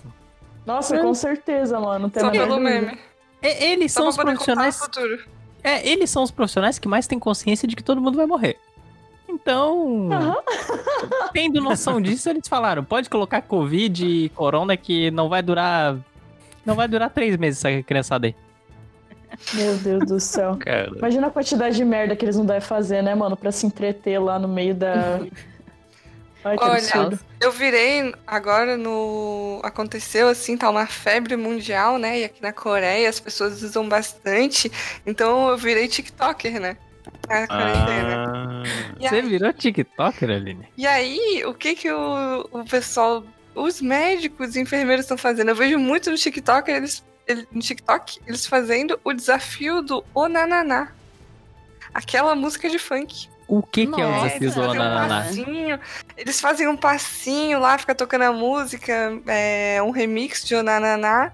[0.66, 2.12] Nossa, com certeza, mano.
[2.18, 2.60] Só pelo dúvida.
[2.60, 2.98] meme.
[3.44, 4.80] E- Eles Só são os profissionais.
[5.64, 8.58] É, eles são os profissionais que mais têm consciência de que todo mundo vai morrer.
[9.28, 10.36] Então, Aham.
[11.34, 15.98] tendo noção disso, eles falaram: pode colocar Covid e Corona que não vai durar
[16.66, 18.36] Não vai durar três meses essa criançada aí.
[19.54, 20.58] Meu Deus do céu.
[20.64, 23.36] Cara, Imagina a quantidade de merda que eles não devem fazer, né, mano?
[23.36, 25.20] Pra se entreter lá no meio da.
[26.44, 27.20] Ai, que Olha, absurdo.
[27.42, 29.60] Eu virei agora no.
[29.64, 32.20] Aconteceu assim, tá uma febre mundial, né?
[32.20, 34.72] E aqui na Coreia as pessoas usam bastante.
[35.06, 36.78] Então eu virei TikToker, né?
[37.28, 38.24] Na quarentena.
[38.28, 38.64] ah,
[39.00, 40.68] Você aí- virou TikToker, Aline?
[40.78, 43.24] E aí, o que que o, o pessoal,
[43.56, 45.50] os médicos e enfermeiros estão fazendo?
[45.50, 50.90] Eu vejo muito no TikTok, eles, ele- no TikTok, eles fazendo o desafio do Onananá.
[51.94, 53.30] Aquela música de funk.
[53.48, 55.24] O que, que é o desafio do Eles fazem um Onananá?
[55.24, 55.80] passinho,
[56.18, 61.32] eles fazem um passinho lá, fica tocando a música, é, um remix de Onananá.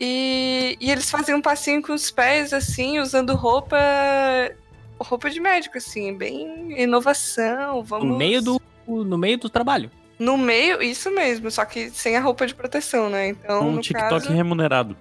[0.00, 3.76] E, e eles fazem um passinho com os pés, assim, usando roupa
[4.98, 8.06] roupa de médico, assim, bem inovação, vamos...
[8.06, 9.90] No meio do, no meio do trabalho.
[10.20, 13.28] No meio, isso mesmo, só que sem a roupa de proteção, né?
[13.28, 14.94] Então, um no TikTok caso, remunerado.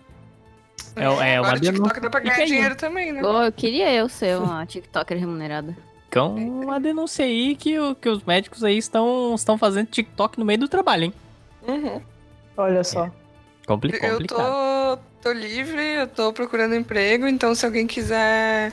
[0.95, 2.01] É, é uma agora o TikTok denúncia.
[2.01, 2.49] dá pra ganhar Fica aí.
[2.49, 3.21] dinheiro também, né?
[3.23, 5.77] Ô, eu queria eu ser uma TikToker remunerada.
[6.07, 10.45] Então, uma denúncia aí que, o- que os médicos aí estão, estão fazendo TikTok no
[10.45, 11.13] meio do trabalho, hein?
[11.67, 12.01] Uhum.
[12.57, 13.11] Olha só.
[13.67, 14.97] Compli Eu complicado.
[15.21, 18.71] tô, tô livre, eu tô procurando emprego, então se alguém quiser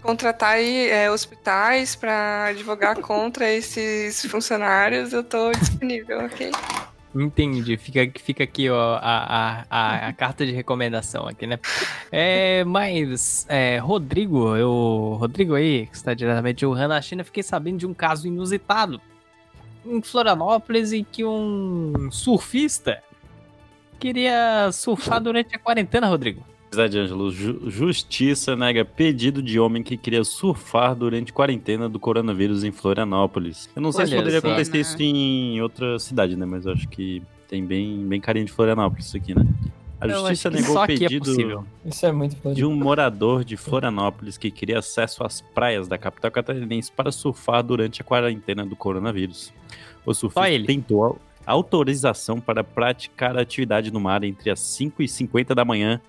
[0.00, 6.50] contratar é, hospitais pra advogar contra esses funcionários, eu tô disponível, ok?
[7.14, 7.76] Entendi.
[7.76, 11.58] Fica, fica aqui, ó, a, a, a, a carta de recomendação aqui, né?
[12.10, 17.42] É, mas, é, Rodrigo, eu, Rodrigo aí, que está diretamente de Wuhan, na China, fiquei
[17.42, 19.00] sabendo de um caso inusitado
[19.84, 23.02] em Florianópolis em que um surfista
[23.98, 26.44] queria surfar durante a quarentena, Rodrigo.
[26.74, 31.98] Zé de Ângelo, ju- justiça nega pedido de homem que queria surfar durante quarentena do
[31.98, 33.68] coronavírus em Florianópolis.
[33.74, 34.46] Eu não sei se Olha poderia só.
[34.46, 36.46] acontecer isso em outra cidade, né?
[36.46, 39.44] Mas eu acho que tem bem, bem carinho de Florianópolis isso aqui, né?
[40.00, 41.32] A Eu justiça negou o é pedido
[42.06, 46.90] é muito de um morador de Florianópolis que queria acesso às praias da capital catarinense
[46.92, 49.52] para surfar durante a quarentena do coronavírus.
[50.06, 50.66] O surfista ele.
[50.66, 55.64] tentou au- autorização para praticar a atividade no mar entre as 5 e 50 da
[55.64, 56.00] manhã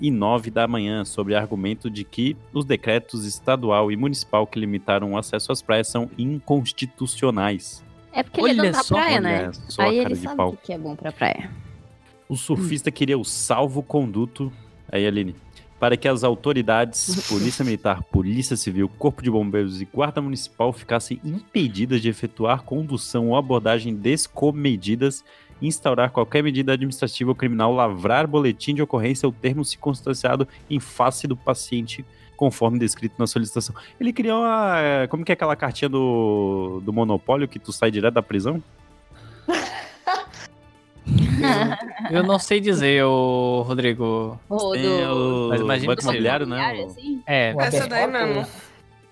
[0.00, 5.12] e 9 da manhã, sob argumento de que os decretos estadual e municipal que limitaram
[5.12, 7.84] o acesso às praias são inconstitucionais.
[8.12, 9.52] É porque ele é Olha dono da só, praia, Olha né?
[9.68, 10.48] só Aí a cara ele de sabe pau.
[10.50, 11.50] o que que é bom pra praia.
[12.28, 14.52] O surfista queria o salvo-conduto,
[14.90, 15.34] aí Aline,
[15.78, 21.20] para que as autoridades, Polícia Militar, Polícia Civil, Corpo de Bombeiros e Guarda Municipal ficassem
[21.24, 25.24] impedidas de efetuar condução ou abordagem descomedidas,
[25.62, 31.26] instaurar qualquer medida administrativa ou criminal, lavrar boletim de ocorrência ou termo circunstanciado em face
[31.26, 32.04] do paciente,
[32.36, 33.74] conforme descrito na solicitação.
[34.00, 34.78] Ele criou uma...
[34.80, 38.62] eh, Como que é aquela cartinha do, do monopólio que tu sai direto da prisão?
[42.10, 44.38] Eu não sei dizer, ô, Rodrigo.
[44.72, 45.46] Tem do...
[45.46, 46.02] o Mas imagina Banco.
[46.02, 46.74] Imobiliário, né?
[46.82, 47.22] O- assim?
[47.26, 48.46] É, O Essa daí mesmo.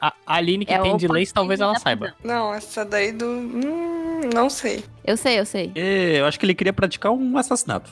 [0.00, 2.14] a a Aline que É tem o de leis, talvez ela saiba.
[2.22, 3.24] Não, essa daí do.
[3.26, 4.84] Hum, não sei.
[5.04, 5.72] Eu sei, eu sei.
[5.74, 7.90] É, eu acho que ele queria praticar um assassinato.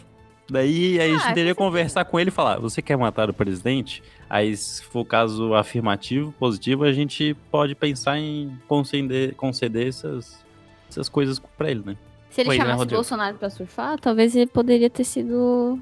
[0.48, 2.96] Daí aí a Ah, gente teria que com conversar com ele e falar: você quer
[2.96, 4.02] matar o presidente?
[4.30, 10.44] Aí, se for caso afirmativo, positivo, a gente pode pensar em conceder, conceder essas,
[10.88, 11.96] essas coisas pra ele, né?
[12.30, 12.96] Se ele Oi, né, chamasse Rodrigo?
[12.98, 15.78] Bolsonaro pra surfar, talvez ele poderia ter sido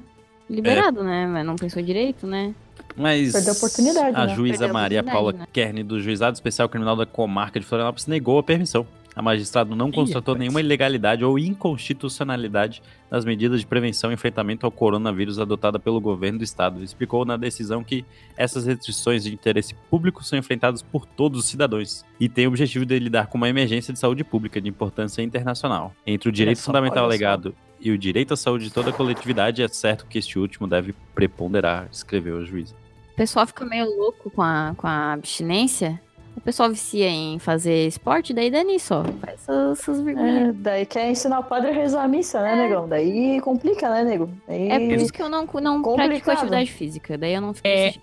[0.49, 1.27] liberado, né?
[1.27, 2.53] Mas não pensou direito, né?
[2.95, 4.35] Mas Perdeu a oportunidade, a né?
[4.35, 5.47] juíza Perdeu a Maria oportunidade, Paula né?
[5.51, 8.87] Kern, do Juizado Especial Criminal da Comarca de Florianópolis, negou a permissão.
[9.15, 10.39] A magistrado não constatou rapaz.
[10.39, 16.39] nenhuma ilegalidade ou inconstitucionalidade nas medidas de prevenção e enfrentamento ao coronavírus adotada pelo governo
[16.39, 16.83] do estado.
[16.83, 18.03] Explicou na decisão que
[18.35, 22.85] essas restrições de interesse público são enfrentadas por todos os cidadãos e têm o objetivo
[22.85, 25.93] de lidar com uma emergência de saúde pública de importância internacional.
[26.05, 29.61] Entre o direito só, fundamental alegado e o direito à saúde de toda a coletividade,
[29.61, 32.75] é certo que este último deve preponderar, escreveu a juíza.
[33.13, 36.01] O pessoal fica meio louco com a, com a abstinência.
[36.35, 39.03] O pessoal vicia em fazer esporte, daí dá nisso, ó.
[39.25, 40.49] Faz essas, essas vergonhas.
[40.49, 42.87] É, daí quer ensinar o padre a rezar a missa, né, negão?
[42.87, 44.29] Daí complica, né, nego?
[44.47, 44.69] Daí...
[44.69, 47.17] É, por isso que eu não, não pratico atividade física.
[47.17, 47.93] Daí eu não fico É.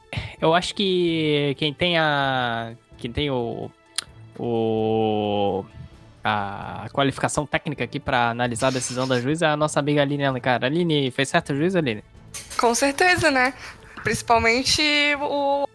[0.40, 2.72] Eu acho que quem tem a.
[2.96, 3.70] Quem tem o.
[4.38, 5.64] O.
[6.24, 10.24] A qualificação técnica aqui pra analisar a decisão da juíza é a nossa amiga Aline
[10.24, 10.64] Alencar.
[10.64, 12.02] Aline, fez certo a juíza, Aline?
[12.58, 13.52] Com certeza, né?
[14.02, 14.82] Principalmente
[15.20, 15.66] o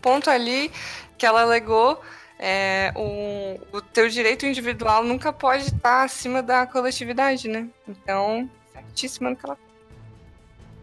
[0.00, 0.70] ponto ali
[1.18, 2.00] que ela alegou.
[2.42, 7.68] É, o, o teu direito individual nunca pode estar acima da coletividade, né?
[7.86, 9.58] Então, certíssima no que ela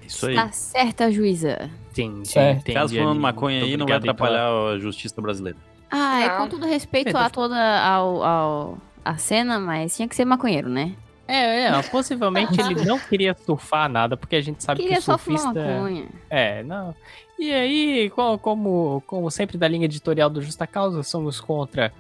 [0.06, 0.36] Isso aí.
[0.36, 1.69] Tá certa a juíza.
[1.91, 2.27] Entendi.
[2.27, 2.60] Certo.
[2.60, 5.58] entendi, Caso falando maconha aí, não vai pela- atrapalhar a justiça brasileira.
[5.89, 10.15] Ah, é com todo respeito É, a toda ao, ao, a cena, mas tinha que
[10.15, 10.93] ser maconheiro, né?
[11.27, 15.15] É, é, possivelmente ele não queria surfar nada, porque a gente sabe Queria que só
[15.15, 15.65] o fumar surfista.
[15.73, 16.06] maconha.
[16.30, 16.93] É, não.
[17.39, 21.93] E aí, co- como, como sempre da linha editorial do Justa Causa, somos contra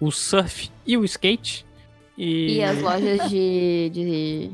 [0.00, 1.64] o surf e o skate.
[2.18, 3.90] E, E as lojas de.
[3.90, 4.50] de...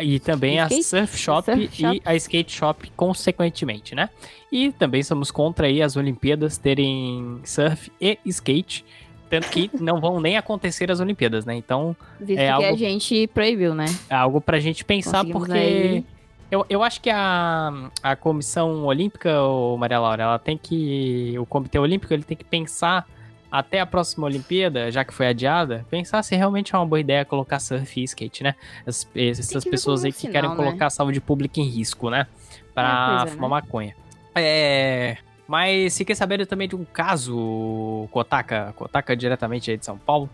[0.00, 0.82] e também a Skate?
[0.84, 1.96] surf shop, Surf shop.
[1.96, 4.10] e a skate shop, consequentemente, né?
[4.50, 8.84] E também somos contra aí as Olimpíadas terem surf e skate.
[9.30, 11.54] Tanto que não vão nem acontecer as Olimpíadas, né?
[11.56, 13.86] Então Visto É que a algo- gente proibiu, né?
[14.10, 15.52] é algo pra gente pensar, porque.
[15.52, 16.04] aí.
[16.52, 21.34] Eu, eu acho que a, a comissão olímpica, ô Maria Laura, ela tem que.
[21.38, 23.08] O Comitê Olímpico ele tem que pensar
[23.50, 27.24] até a próxima Olimpíada, já que foi adiada, pensar se realmente é uma boa ideia
[27.24, 28.54] colocar surf e skate, né?
[28.86, 30.56] As- essas ver pessoas aí que sinal, querem né?
[30.56, 32.26] colocar a saúde pública em risco, né?
[32.74, 33.56] Pra É, é, fumar né?
[33.56, 33.96] maconha.
[34.34, 35.16] É.
[35.48, 40.28] Mas fiquei sabendo também de um caso, Kotaka, Kotaka diretamente aí de São Paulo,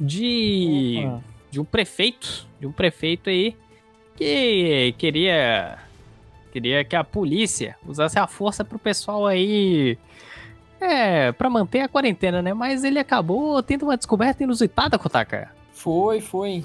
[0.00, 1.08] de
[1.52, 3.56] de um prefeito, de um prefeito aí
[4.16, 5.78] que queria
[6.52, 9.96] queria que a polícia usasse a força pro pessoal aí
[10.80, 12.52] é, para manter a quarentena, né?
[12.52, 15.50] Mas ele acabou tendo uma descoberta inusitada, Kotaka.
[15.72, 16.64] Foi, foi.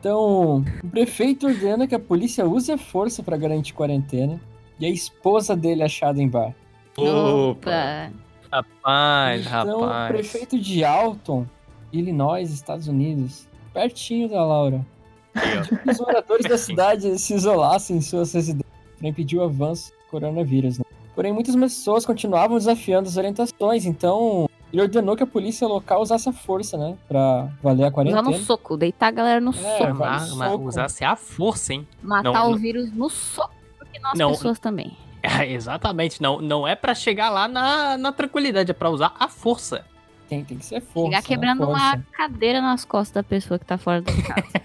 [0.00, 4.40] Então, o prefeito ordena que a polícia use a força pra garantir quarentena
[4.78, 6.54] e a esposa dele é achada em bar.
[6.96, 8.10] Opa!
[8.50, 10.08] Rapaz, então, o rapaz.
[10.08, 11.46] prefeito de Alton,
[11.92, 14.84] Illinois, Estados Unidos, pertinho da Laura,
[15.90, 20.78] os moradores da cidade se isolassem em suas residências para impedir o avanço do coronavírus.
[20.78, 20.84] Né?
[21.14, 26.28] Porém, muitas pessoas continuavam desafiando as orientações, então ele ordenou que a polícia local usasse
[26.28, 28.22] a força, né, para valer a Usar quarentena.
[28.22, 29.92] no soco, deitar a galera no É, soco.
[29.92, 30.64] no mas soco.
[30.68, 31.86] usasse a força, hein?
[32.02, 33.54] Matar Não, o não- vírus no soco.
[33.78, 34.30] Porque nós Não.
[34.30, 34.96] pessoas também.
[35.22, 39.26] É, exatamente, não, não é pra chegar lá na, na tranquilidade, é pra usar a
[39.26, 39.84] força.
[40.28, 41.06] Tem, tem que ser força.
[41.08, 41.82] Chegar né, quebrando força.
[41.82, 44.62] uma cadeira nas costas da pessoa que tá fora da casa.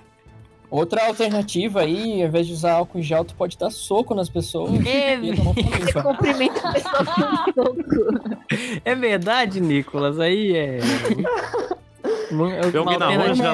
[0.74, 4.28] Outra alternativa aí, ao invés de usar álcool em gel, tu pode dar soco nas
[4.28, 4.72] pessoas.
[4.88, 7.80] É, Você cumprimenta a pessoa com soco.
[8.84, 10.80] É verdade, Nicolas, aí é.
[12.72, 13.54] Vê alguém na rua, já.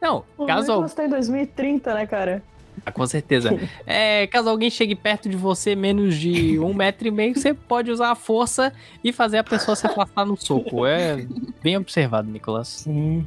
[0.00, 0.68] Não, O caso.
[0.68, 2.42] Nicolas tá em 2030, né, cara?
[2.86, 3.50] Ah, com certeza.
[3.86, 7.90] É, caso alguém chegue perto de você menos de um metro e meio, você pode
[7.90, 8.72] usar a força
[9.04, 10.86] e fazer a pessoa se afastar no soco.
[10.86, 11.26] É
[11.62, 12.68] bem observado, Nicolas.
[12.68, 13.26] Sim.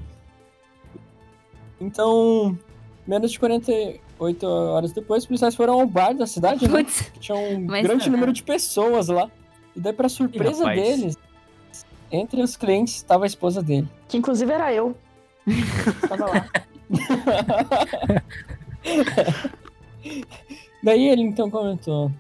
[1.79, 2.57] Então,
[3.07, 6.83] menos de 48 horas depois, os policiais foram ao bar da cidade, né?
[6.83, 9.29] Putz, Tinha um grande número de pessoas lá.
[9.75, 11.17] E daí, pra surpresa deles,
[12.11, 13.87] entre os clientes estava a esposa dele.
[14.07, 14.95] Que inclusive era eu.
[16.07, 16.49] Tava lá.
[20.83, 22.11] Daí ele então comentou: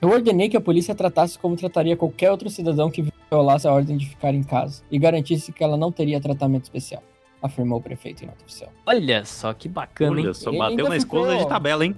[0.00, 3.96] Eu ordenei que a polícia tratasse como trataria qualquer outro cidadão que violasse a ordem
[3.96, 7.02] de ficar em casa e garantisse que ela não teria tratamento especial,
[7.42, 8.70] afirmou o prefeito em nota oficial.
[8.84, 10.24] Olha só que bacana, hein?
[10.26, 11.96] Olha só, Ele bateu na esposa ficou- de tabela, hein?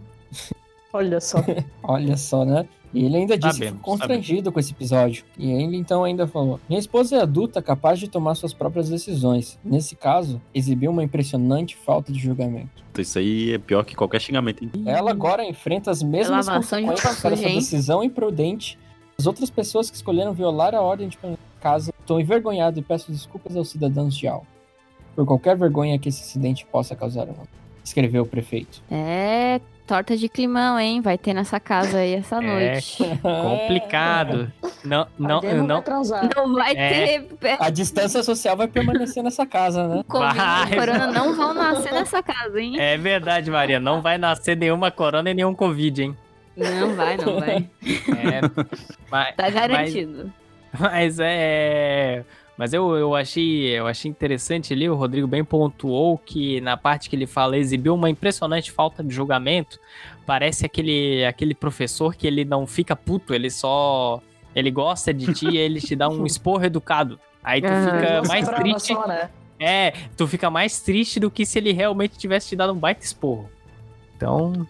[0.93, 1.39] Olha só.
[1.83, 2.67] Olha só, né?
[2.93, 5.25] E ele ainda disse que Sabemos, ficou constrangido com esse episódio.
[5.37, 9.59] E ele então ainda falou: Minha esposa é adulta, capaz de tomar suas próprias decisões.
[9.63, 12.83] Nesse caso, exibiu uma impressionante falta de julgamento.
[12.99, 14.71] Isso aí é pior que qualquer xingamento, hein?
[14.87, 17.57] Ela agora enfrenta as mesmas de consequências para hein?
[17.57, 18.79] decisão imprudente.
[19.19, 21.19] As outras pessoas que escolheram violar a ordem de
[21.61, 24.47] casa estou envergonhado e peço desculpas aos cidadãos de Al
[25.19, 27.27] por qualquer vergonha que esse incidente possa causar.
[27.83, 28.81] Escreveu o prefeito.
[28.89, 31.01] É, torta de climão, hein?
[31.01, 32.41] Vai ter nessa casa aí essa É.
[32.41, 32.99] noite.
[33.21, 34.53] Complicado.
[34.85, 35.75] Não, não, não, não.
[35.75, 36.29] vai transar.
[36.37, 37.19] Não vai É.
[37.19, 37.57] ter.
[37.59, 40.05] A distância social vai permanecer nessa casa, né?
[40.07, 40.73] Covid Vai.
[40.73, 42.79] e corona não vão nascer nessa casa, hein?
[42.79, 43.81] É verdade, Maria.
[43.81, 46.17] Não vai nascer nenhuma corona e nenhum Covid, hein?
[46.57, 47.69] Não vai, não vai.
[47.85, 48.41] É.
[49.11, 50.33] mas, Tá garantido.
[50.79, 52.23] Mas é.
[52.59, 57.09] Mas eu, eu, achei, eu achei interessante ali, o Rodrigo bem pontuou que na parte
[57.09, 59.79] que ele fala exibiu uma impressionante falta de julgamento.
[60.27, 64.21] Parece aquele, aquele professor que ele não fica puto, ele só.
[64.57, 67.21] Ele gosta de ti e ele te dá um esporro educado.
[67.45, 68.95] Aí tu fica mais triste.
[69.07, 69.31] Né?
[69.61, 73.05] É, tu fica mais triste do que se ele realmente tivesse te dado um baita
[73.05, 73.49] esporro.
[74.17, 74.67] Então,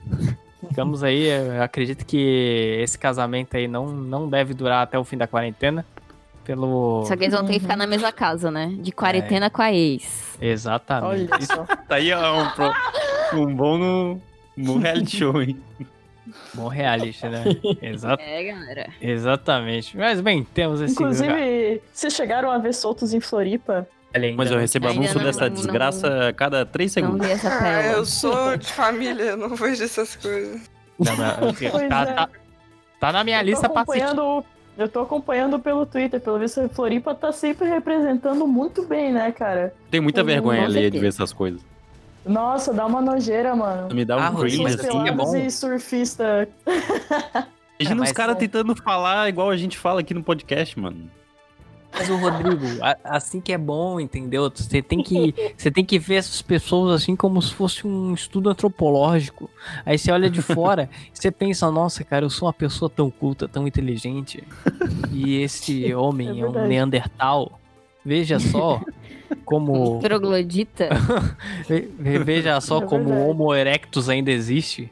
[0.68, 1.26] ficamos aí.
[1.26, 5.86] Eu acredito que esse casamento aí não, não deve durar até o fim da quarentena.
[6.48, 7.04] Pelo.
[7.06, 8.72] Só que eles vão ter que ficar na mesma casa, né?
[8.80, 10.34] De quarentena com a ex.
[10.40, 11.30] Exatamente.
[11.30, 11.64] Olha só.
[11.86, 14.20] Tá aí um, pro- um bom no,
[14.56, 15.60] no reality show, hein?
[16.54, 17.44] Bom realista, né?
[18.18, 18.88] É, galera.
[18.98, 19.94] exatamente.
[19.94, 20.94] Mas bem, temos esse.
[20.94, 23.86] Inclusive, vocês chegaram a ver soltos em Floripa?
[24.34, 27.26] Mas eu não- recebo Ainda anúncio não- dessa não- desgraça a cada três Não segundos.
[27.26, 30.62] vi essa Ah, eu sou de família, não vejo essas coisas.
[30.98, 31.52] Não, não,
[31.90, 32.06] tá, é.
[32.14, 32.28] tá,
[32.98, 34.14] tá na minha Eu lista pra assistir.
[34.78, 39.32] Eu tô acompanhando pelo Twitter, pelo visto a Floripa tá sempre representando muito bem, né,
[39.32, 39.74] cara?
[39.90, 41.60] Tem muita vergonha ali de ver essas coisas.
[42.24, 43.94] Nossa, dá uma nojeira, mano.
[43.94, 45.36] Me dá um Ah, cringe, mas Os assim é pelados bom.
[45.36, 46.48] e surfista.
[47.80, 51.10] Imagina mas os caras é- tentando falar igual a gente fala aqui no podcast, mano.
[51.92, 52.64] Mas o Rodrigo,
[53.02, 54.50] assim que é bom, entendeu?
[54.54, 58.50] Você tem que, você tem que ver essas pessoas assim como se fosse um estudo
[58.50, 59.50] antropológico.
[59.84, 63.10] Aí você olha de fora, e você pensa, nossa, cara, eu sou uma pessoa tão
[63.10, 64.44] culta, tão inteligente.
[65.10, 66.68] E esse homem é, um verdade.
[66.68, 67.58] Neandertal.
[68.04, 68.80] Veja só
[69.44, 70.88] como Troglodita.
[71.68, 73.28] ve- ve- veja só É como o.
[73.30, 74.90] Homo erectus ainda existe.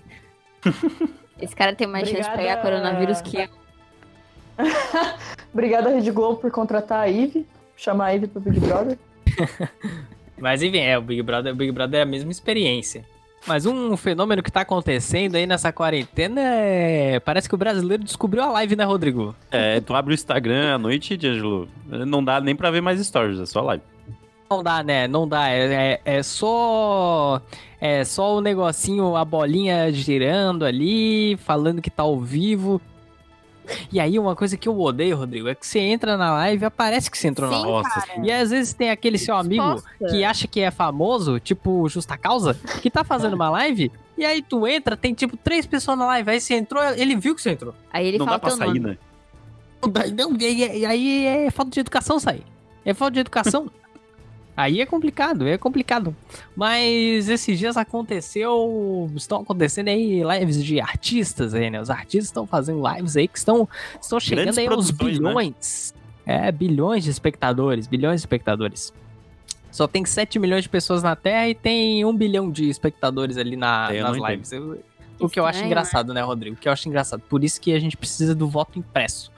[1.41, 2.63] Esse cara tem mais chance de pegar Obrigada.
[2.63, 3.49] coronavírus que eu.
[5.53, 7.47] Obrigada, Rede Globo, por contratar a Ive.
[7.77, 8.99] Chamar a Ive pro Big Brother.
[10.39, 13.05] Mas enfim, é, o Big Brother, o Big Brother é a mesma experiência.
[13.47, 17.21] Mas um fenômeno que tá acontecendo aí nessa quarentena é.
[17.21, 19.37] Parece que o brasileiro descobriu a live, né, Rodrigo?
[19.51, 23.39] É, tu abre o Instagram à noite, D'Angelo, não dá nem pra ver mais stories,
[23.39, 23.85] é só live.
[24.51, 25.09] Não dá, né?
[25.09, 25.49] Não dá.
[25.49, 27.41] É, é, é só.
[27.81, 32.81] É só o negocinho, a bolinha girando ali, falando que tá ao vivo.
[33.93, 36.67] E aí, uma coisa que eu odeio, Rodrigo, é que você entra na live e
[36.67, 37.89] aparece que você entrou na Sim, live.
[37.89, 42.17] Nossa, E às vezes tem aquele seu amigo que acha que é famoso, tipo Justa
[42.17, 46.07] Causa, que tá fazendo uma live, e aí tu entra, tem tipo três pessoas na
[46.07, 47.75] live, aí você entrou, ele viu que você entrou.
[47.93, 48.81] Aí ele não fala dá pra sair, nome.
[48.81, 48.99] né?
[49.83, 52.43] Não dá- Não, e, e- e aí é falta de educação sair.
[52.85, 53.71] É falta de educação.
[54.57, 56.17] aí é complicado, é complicado.
[56.55, 59.11] Mas esses dias aconteceu.
[59.15, 61.81] Estão acontecendo aí lives de artistas aí, né?
[61.81, 63.69] Os artistas estão fazendo lives aí que estão,
[64.01, 64.97] estão chegando Grandes aí aos né?
[64.99, 65.95] bilhões.
[66.25, 68.93] É, bilhões de espectadores, bilhões de espectadores.
[69.71, 73.57] Só tem 7 milhões de pessoas na Terra e tem 1 bilhão de espectadores ali
[73.57, 74.51] na, É, nas lives.
[74.51, 74.83] Eu-
[75.21, 76.57] o que eu acho Estranho, engraçado, né, Rodrigo?
[76.57, 77.21] O que eu acho engraçado.
[77.21, 79.31] Por isso que a gente precisa do voto impresso.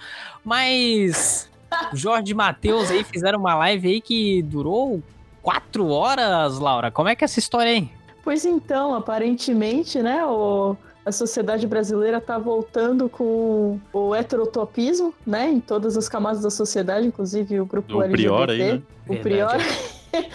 [0.44, 1.50] Mas
[1.92, 5.02] Jorge e Matheus aí fizeram uma live aí que durou
[5.42, 6.90] quatro horas, Laura.
[6.90, 7.88] Como é que é essa história aí?
[8.24, 15.60] Pois então, aparentemente, né, o, a sociedade brasileira tá voltando com o heterotopismo, né, em
[15.60, 18.22] todas as camadas da sociedade, inclusive o grupo O LGBT.
[18.28, 18.82] Prior aí, né?
[19.08, 19.56] O Prior,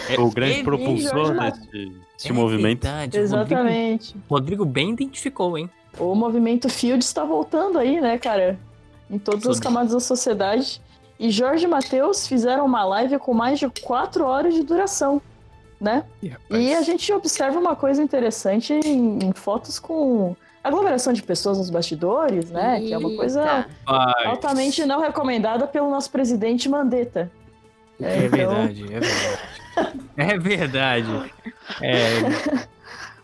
[0.10, 2.84] É, O grande ele- propulsor desse, desse movimento.
[2.84, 3.18] verdade.
[3.20, 4.16] Rodrigo, exatamente.
[4.30, 5.70] Rodrigo bem identificou, hein?
[6.00, 8.58] O movimento Field está voltando aí, né, cara?
[9.12, 10.82] Em todas as camadas da sociedade.
[11.24, 15.22] E Jorge e Matheus fizeram uma live com mais de quatro horas de duração,
[15.80, 16.04] né?
[16.52, 21.70] E a gente observa uma coisa interessante em, em fotos com aglomeração de pessoas nos
[21.70, 22.82] bastidores, né?
[22.82, 24.28] Que é uma coisa Eita.
[24.28, 27.32] altamente não recomendada pelo nosso presidente Mandetta.
[28.02, 29.40] É então- verdade, é verdade.
[30.18, 31.34] É verdade.
[31.82, 32.04] É,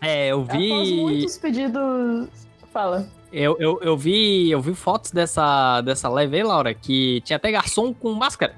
[0.00, 1.00] é, eu Após vi.
[1.02, 2.28] muitos pedidos.
[2.72, 3.06] Fala.
[3.32, 4.50] Eu, eu, eu vi.
[4.50, 8.54] Eu vi fotos dessa, dessa live aí, Laura, que tinha até garçom com máscara.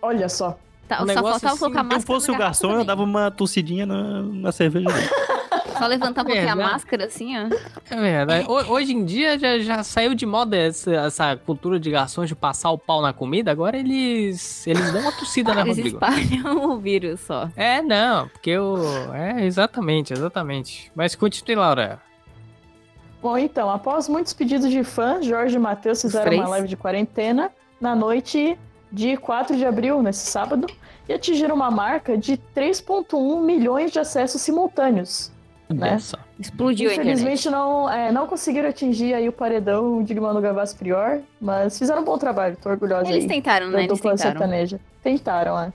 [0.00, 0.58] Olha só.
[0.88, 2.00] Tá, Um só faltava assim, colocar Se eu máscara.
[2.02, 4.86] fosse o na garçom, garrafa eu dava uma tossidinha na, na cerveja.
[4.88, 5.08] dele.
[5.08, 5.32] também.
[5.78, 7.48] Só levantar um pouquinho a máscara, assim, ó.
[7.90, 8.46] É verdade.
[8.46, 12.36] Ho- Hoje em dia já, já saiu de moda essa, essa cultura de garçons de
[12.36, 13.50] passar o pau na comida.
[13.50, 15.96] Agora eles, eles dão uma tossida, né, Eles Rodrigo?
[15.96, 17.48] espalham o vírus só.
[17.56, 18.76] É, não, porque eu.
[19.12, 20.92] É, exatamente, exatamente.
[20.94, 22.00] Mas continue, Laura.
[23.22, 26.40] Bom, então, após muitos pedidos de fãs, Jorge e Matheus fizeram Três.
[26.40, 28.58] uma live de quarentena na noite
[28.90, 30.66] de 4 de abril, nesse sábado,
[31.08, 35.30] e atingiram uma marca de 3,1 milhões de acessos simultâneos.
[35.68, 35.92] Né?
[35.92, 36.18] Nossa.
[36.38, 36.90] Explodiu.
[36.92, 42.02] Infelizmente não, é, não conseguiram atingir aí o paredão de Mano Gavassi Prior, mas fizeram
[42.02, 43.84] um bom trabalho, tô orgulhosa Eles aí tentaram, né?
[43.84, 44.18] Eles tentaram.
[44.18, 44.80] sertaneja.
[45.02, 45.72] Tentaram, é.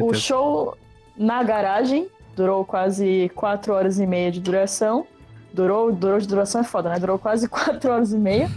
[0.00, 0.76] O show
[1.16, 5.06] na garagem durou quase 4 horas e meia de duração.
[5.52, 6.98] Durou, durou de duração é foda, né?
[6.98, 8.48] Durou quase 4 horas e meia.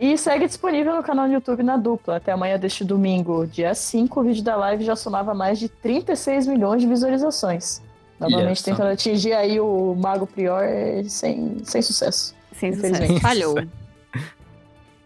[0.00, 2.16] E segue disponível no canal do YouTube na dupla.
[2.16, 6.46] Até amanhã deste domingo, dia 5, o vídeo da live já somava mais de 36
[6.46, 7.80] milhões de visualizações.
[8.18, 8.62] Novamente Yes.
[8.62, 12.34] tentando atingir aí o Mago Prior eh, sem, sem sucesso.
[12.58, 13.20] Sem sucesso.
[13.20, 13.54] Falhou.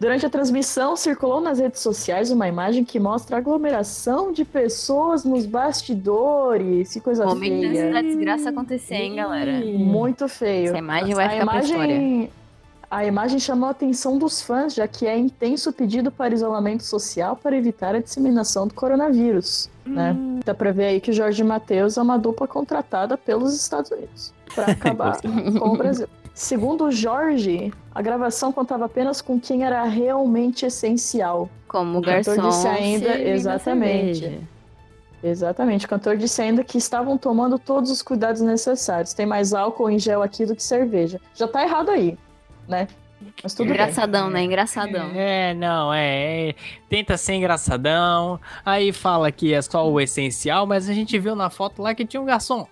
[0.01, 5.23] Durante a transmissão, circulou nas redes sociais uma imagem que mostra a aglomeração de pessoas
[5.23, 6.91] nos bastidores.
[6.91, 7.93] Que coisa Momento antes feia.
[7.93, 9.63] da desgraça acontecer, hein, galera?
[9.63, 10.69] Muito feio.
[10.69, 11.93] Essa imagem vai a ficar pra história.
[11.93, 12.31] imagem,
[12.89, 17.35] a imagem chamou a atenção dos fãs, já que é intenso pedido para isolamento social
[17.35, 19.69] para evitar a disseminação do coronavírus.
[19.85, 20.13] Né?
[20.17, 20.39] Hum.
[20.43, 24.33] Dá pra ver aí que o Jorge Matheus é uma dupla contratada pelos Estados Unidos
[24.55, 26.07] para acabar com o Brasil.
[26.33, 31.49] Segundo o Jorge, a gravação contava apenas com quem era realmente essencial.
[31.67, 32.49] Como o cantor garçom.
[32.49, 34.39] disse ainda- servindo a exatamente.
[35.23, 39.13] Exatamente, o cantor disse ainda que estavam tomando todos os cuidados necessários.
[39.13, 41.21] Tem mais álcool em gel aqui do que cerveja.
[41.35, 42.17] Já tá errado aí,
[42.67, 42.87] né?
[43.43, 43.75] Mas tudo bem.
[43.75, 44.41] Engraçadão, né?
[44.41, 45.11] Engraçadão.
[45.13, 46.55] É, não, é, é.
[46.89, 48.39] Tenta ser engraçadão.
[48.65, 52.03] Aí fala que é só o essencial, mas a gente viu na foto lá que
[52.03, 52.67] tinha um garçom.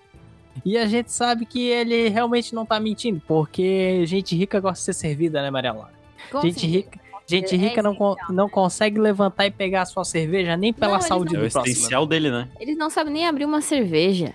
[0.66, 4.86] E a gente sabe que ele realmente não tá mentindo, porque gente rica gosta de
[4.86, 5.94] ser servida, né, Maria Laura?
[6.32, 6.74] Com Gente certeza.
[6.78, 10.74] rica, gente É rica não, con- não consegue levantar e pegar a sua cerveja nem
[10.74, 11.74] pela Não, saúde É o do próximo.
[11.74, 12.48] essencial dele, né?
[12.60, 14.34] Eles não sabem nem abrir uma cerveja.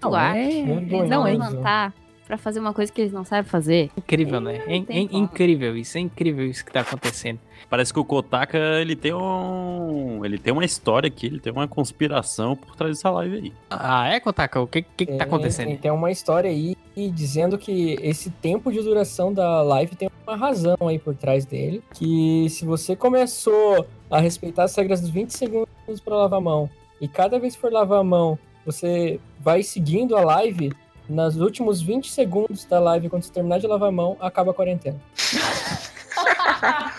[0.00, 0.38] Não, Tu acha?
[0.38, 1.92] é, Eles não, é levantar
[2.26, 3.90] pra fazer uma coisa que eles não sabem fazer.
[3.96, 4.62] incrível, né?
[4.66, 7.38] É, é incrível isso, é incrível isso que tá acontecendo.
[7.68, 10.24] Parece que o Kotaka, ele tem um...
[10.24, 13.52] Ele tem uma história aqui, ele tem uma conspiração por trás dessa live aí.
[13.70, 14.60] Ah, é, Kotaka?
[14.60, 15.68] O que, que, que tá acontecendo?
[15.68, 16.76] Tem, tem uma história aí
[17.12, 21.82] dizendo que esse tempo de duração da live tem uma razão aí por trás dele.
[21.94, 26.70] Que se você começou a respeitar as regras dos 20 segundos para lavar a mão,
[27.00, 30.72] e cada vez que for lavar a mão, você vai seguindo a live,
[31.08, 34.54] nos últimos 20 segundos da live, quando você terminar de lavar a mão, acaba a
[34.54, 35.00] quarentena.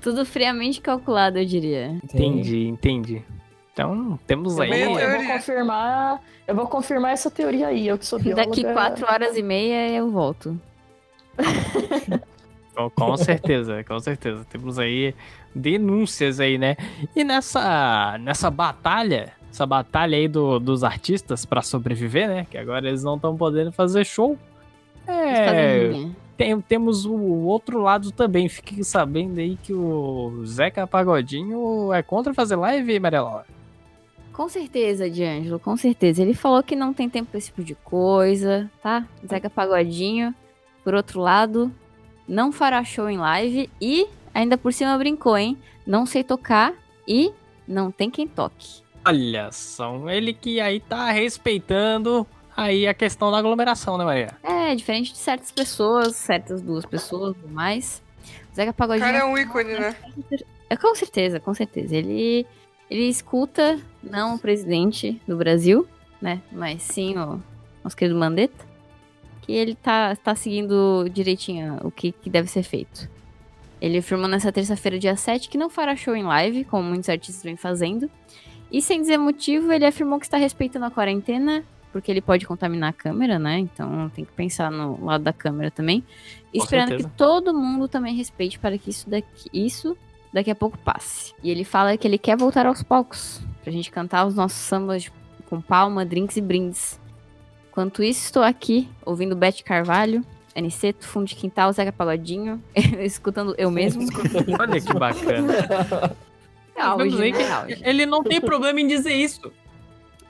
[0.00, 1.98] Tudo friamente calculado, eu diria.
[2.02, 3.22] Entendi, entendi.
[3.72, 4.70] Então, temos aí.
[4.70, 8.46] Meio Eu vou confirmar, eu vou confirmar essa teoria aí, eu que sou bióloga.
[8.46, 10.60] Daqui quatro horas e meia eu volto.
[12.74, 14.44] Com, com certeza, com certeza.
[14.50, 15.14] Temos aí
[15.54, 16.76] denúncias aí, né?
[17.14, 22.44] E nessa, nessa batalha, essa batalha aí do- dos artistas pra sobreviver, né?
[22.50, 24.36] Que agora eles não estão podendo fazer show.
[25.06, 25.90] É,
[26.36, 28.48] tem- temos o outro lado também.
[28.48, 33.46] Fiquei sabendo aí que o Zeca Pagodinho é contra fazer live, Maria Laura.
[34.32, 36.20] Com certeza, D'Angelo, com certeza.
[36.20, 39.06] Ele falou que não tem tempo pra esse tipo de coisa, tá?
[39.24, 40.34] Zeca Pagodinho,
[40.82, 41.70] por outro lado,
[42.26, 45.56] não fará show em live e ainda por cima brincou, hein?
[45.86, 46.74] Não sei tocar
[47.06, 47.30] e
[47.68, 48.82] não tem quem toque.
[49.06, 52.26] Olha só, ele que aí tá respeitando
[52.56, 54.30] aí a questão da aglomeração, né, Maria?
[54.42, 58.02] É, diferente de certas pessoas, certas duas pessoas ou mais.
[58.54, 59.04] Zeca O Pagodinho.
[59.04, 59.96] cara é um ícone, né?
[60.70, 61.94] É, com certeza, com certeza.
[61.94, 62.46] Ele,
[62.90, 65.86] ele escuta, não o presidente do Brasil,
[66.22, 66.40] né?
[66.50, 67.42] Mas sim o
[67.82, 68.64] nosso querido Mandetta.
[69.42, 73.10] Que ele tá, tá seguindo direitinho o que, que deve ser feito.
[73.78, 77.42] Ele afirmou nessa terça-feira, dia 7, que não fará show em live, como muitos artistas
[77.42, 78.10] vêm fazendo.
[78.74, 81.62] E sem dizer motivo, ele afirmou que está respeitando a quarentena,
[81.92, 83.60] porque ele pode contaminar a câmera, né?
[83.60, 86.02] Então tem que pensar no lado da câmera também.
[86.52, 87.08] Esperando certeza.
[87.08, 89.96] que todo mundo também respeite para que isso daqui, isso
[90.32, 91.32] daqui a pouco passe.
[91.40, 95.08] E ele fala que ele quer voltar aos palcos, pra gente cantar os nossos sambas
[95.48, 97.00] com palma, drinks e brindes.
[97.70, 102.60] Enquanto isso, estou aqui, ouvindo Beth Carvalho, Aniceto, Fundo de Quintal, Zeca Pagodinho,
[102.98, 104.02] escutando eu mesmo.
[104.58, 106.16] Olha que bacana.
[106.76, 107.32] É auge, né?
[107.32, 107.82] que É auge.
[107.84, 109.52] ele não tem problema em dizer isso.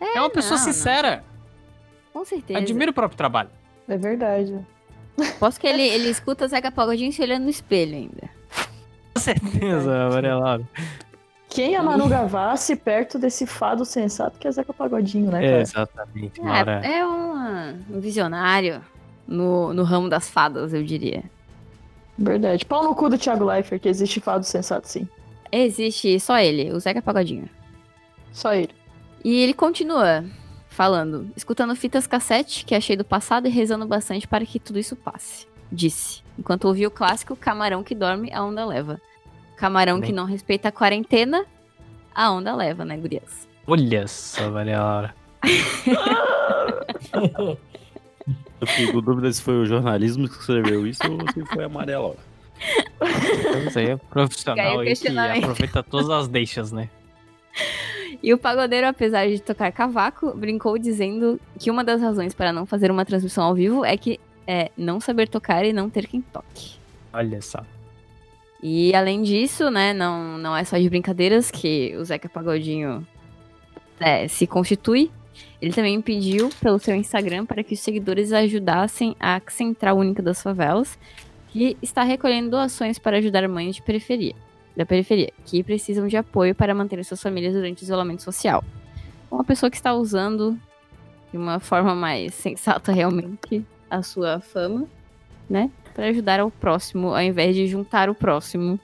[0.00, 0.72] É, uma pessoa não, não.
[0.72, 1.24] sincera.
[2.12, 2.58] Com certeza.
[2.58, 3.50] Admira o próprio trabalho.
[3.88, 4.58] É verdade.
[5.38, 8.28] Posso que ele, ele escuta Zeca Pagodinho se olhando no espelho ainda.
[9.14, 10.64] Com certeza, Maria Laura.
[11.48, 15.60] Quem é Manu Gavassi perto desse fado sensato que é Zeca Pagodinho, né, cara?
[15.60, 16.80] Exatamente, Laura.
[16.84, 18.82] É, é uma- um visionário
[19.26, 21.22] no, no ramo das fadas, eu diria.
[22.18, 22.64] Verdade.
[22.64, 25.08] Pau no cu do Thiago Leifert, que existe fado sensato, sim.
[25.50, 27.48] Existe só ele, o Zeca Pagodinho.
[28.32, 28.70] Só ele.
[29.24, 30.24] E ele continua
[30.68, 34.96] falando, escutando fitas cassete que achei do passado e rezando bastante para que tudo isso
[34.96, 35.46] passe.
[35.70, 39.00] Disse, enquanto ouvia o clássico Camarão que dorme, a onda leva.
[39.56, 41.46] Camarão Bem- que não respeita a quarentena,
[42.14, 43.48] a onda leva, né, gurias?
[43.66, 45.14] Olha só, Maria Laura.
[48.60, 51.68] Eu fico com dúvida se foi o jornalismo que escreveu isso ou se foi a
[51.68, 52.18] Maria Laura.
[53.76, 56.88] Aí um profissional aí que aproveita todas as deixas, né?
[58.22, 62.64] E o pagodeiro, apesar de tocar cavaco, brincou dizendo que uma das razões para não
[62.64, 66.20] fazer uma transmissão ao vivo é que é não saber tocar e não ter quem
[66.20, 66.76] toque.
[67.12, 67.62] Olha só.
[68.62, 73.06] E além disso, né, não, não é só de brincadeiras que o Zeca Pagodinho
[74.00, 75.10] é, se constitui.
[75.60, 80.42] Ele também pediu pelo seu Instagram para que os seguidores ajudassem a Central Única das
[80.42, 80.98] Favelas,
[81.54, 84.34] que está recolhendo doações para ajudar mães de periferia,
[84.76, 88.64] da periferia, que precisam de apoio para manter suas famílias durante o isolamento social.
[89.30, 90.58] Uma pessoa que está usando
[91.30, 94.88] de uma forma mais sensata realmente a sua fama,
[95.48, 95.70] né?
[95.94, 98.80] Para ajudar ao próximo, ao invés de juntar o próximo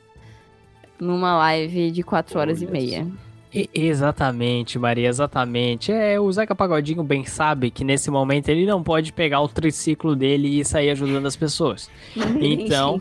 [1.00, 3.00] numa live de 4 horas e Olha meia.
[3.00, 3.29] E-
[3.74, 5.90] exatamente, Maria, exatamente.
[5.92, 10.14] É, o Zeca Pagodinho bem sabe que nesse momento ele não pode pegar o triciclo
[10.14, 11.90] dele e sair ajudando as pessoas.
[12.40, 13.00] Então-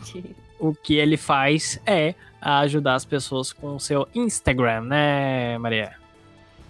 [0.58, 5.92] O que ele faz é ajudar as pessoas com o seu Instagram, né, Maria?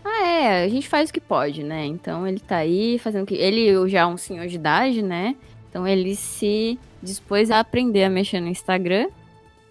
[0.04, 1.86] Ah, é, a gente faz o que pode, né?
[1.86, 3.34] Então ele tá aí fazendo o que.
[3.34, 5.34] Ele já é um senhor de idade, né?
[5.68, 9.08] Então ele se dispôs a aprender a mexer no Instagram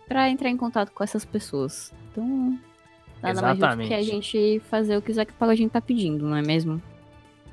[0.06, 1.94] pra entrar em contato com essas pessoas.
[2.12, 2.60] Então,
[3.22, 3.88] Nada mais justo Exatamente.
[3.90, 6.82] que a gente fazer o que o Zac Pagodinho tá pedindo, não é mesmo?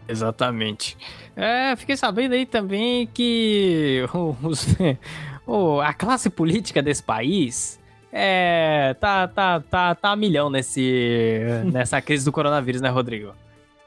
[0.09, 0.97] Exatamente.
[1.35, 4.05] É, fiquei sabendo aí também que
[4.43, 4.67] os-
[5.47, 7.81] o- a classe política desse país
[8.13, 11.41] é, tá, tá, tá, tá a milhão nesse,
[11.73, 13.33] nessa crise do coronavírus, né, Rodrigo?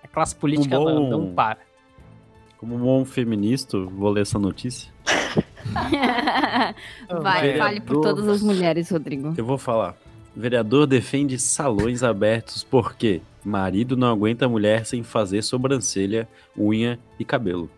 [0.04, 1.60] A classe política Um bom- não, não para.
[2.58, 4.92] Como um bom feminista, vou ler essa notícia.
[7.22, 9.34] Vai, É, fale por todas as mulheres, Rodrigo.
[9.38, 9.96] Eu vou falar.
[10.36, 16.28] Vereador defende salões abertos porque marido não aguenta mulher sem fazer sobrancelha,
[16.58, 17.70] unha e cabelo.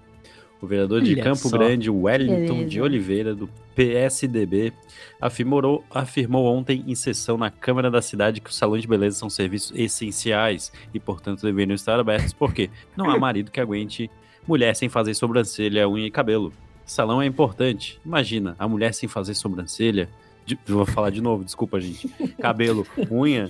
[0.62, 1.58] O vereador de Olha Campo só.
[1.58, 2.70] Grande, Wellington Beleza.
[2.70, 4.72] de Oliveira, do PSDB,
[5.20, 9.30] afirmou, afirmou ontem em sessão na Câmara da cidade que os salões de beleza são
[9.30, 14.10] serviços essenciais e, portanto, deveriam estar abertos porque não há marido que aguente
[14.48, 16.54] mulher sem fazer sobrancelha, unha e cabelo.
[16.86, 18.00] Salão é importante.
[18.06, 20.10] Imagina, a mulher sem fazer sobrancelha.
[20.46, 22.08] De- vou falar de novo, desculpa, gente.
[22.42, 23.50] Cabelo, unha.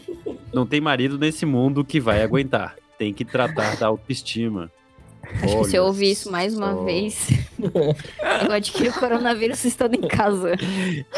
[0.54, 2.76] Não tem marido nesse mundo que vai aguentar.
[2.98, 4.70] Tem que tratar da autoestima.
[5.44, 6.84] Acho que se eu Olha ouvir isso mais uma só.
[6.84, 7.28] vez,
[7.58, 10.56] eu adquiri o coronavírus estando em casa.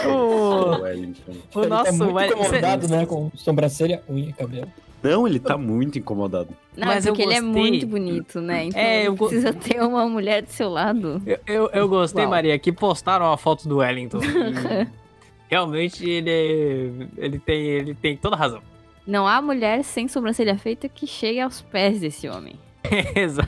[0.05, 1.31] O, Wellington.
[1.55, 3.05] o Ele nosso tá muito incomodado, né?
[3.05, 4.67] Com sobrancelha, unha e cabelo.
[5.01, 6.49] Não, ele tá muito incomodado.
[6.77, 8.65] Não, Mas é porque ele é muito bonito, né?
[8.65, 11.21] Então É, eu go- precisa ter uma mulher do seu lado.
[11.25, 12.31] Eu, eu, eu gostei, Uau.
[12.31, 14.19] Maria, que postaram a foto do Wellington.
[15.49, 18.61] Realmente ele, é- ele, tem, ele tem toda razão.
[19.05, 22.55] Não há mulher sem sobrancelha feita que chegue aos pés desse homem.
[23.15, 23.47] Exa-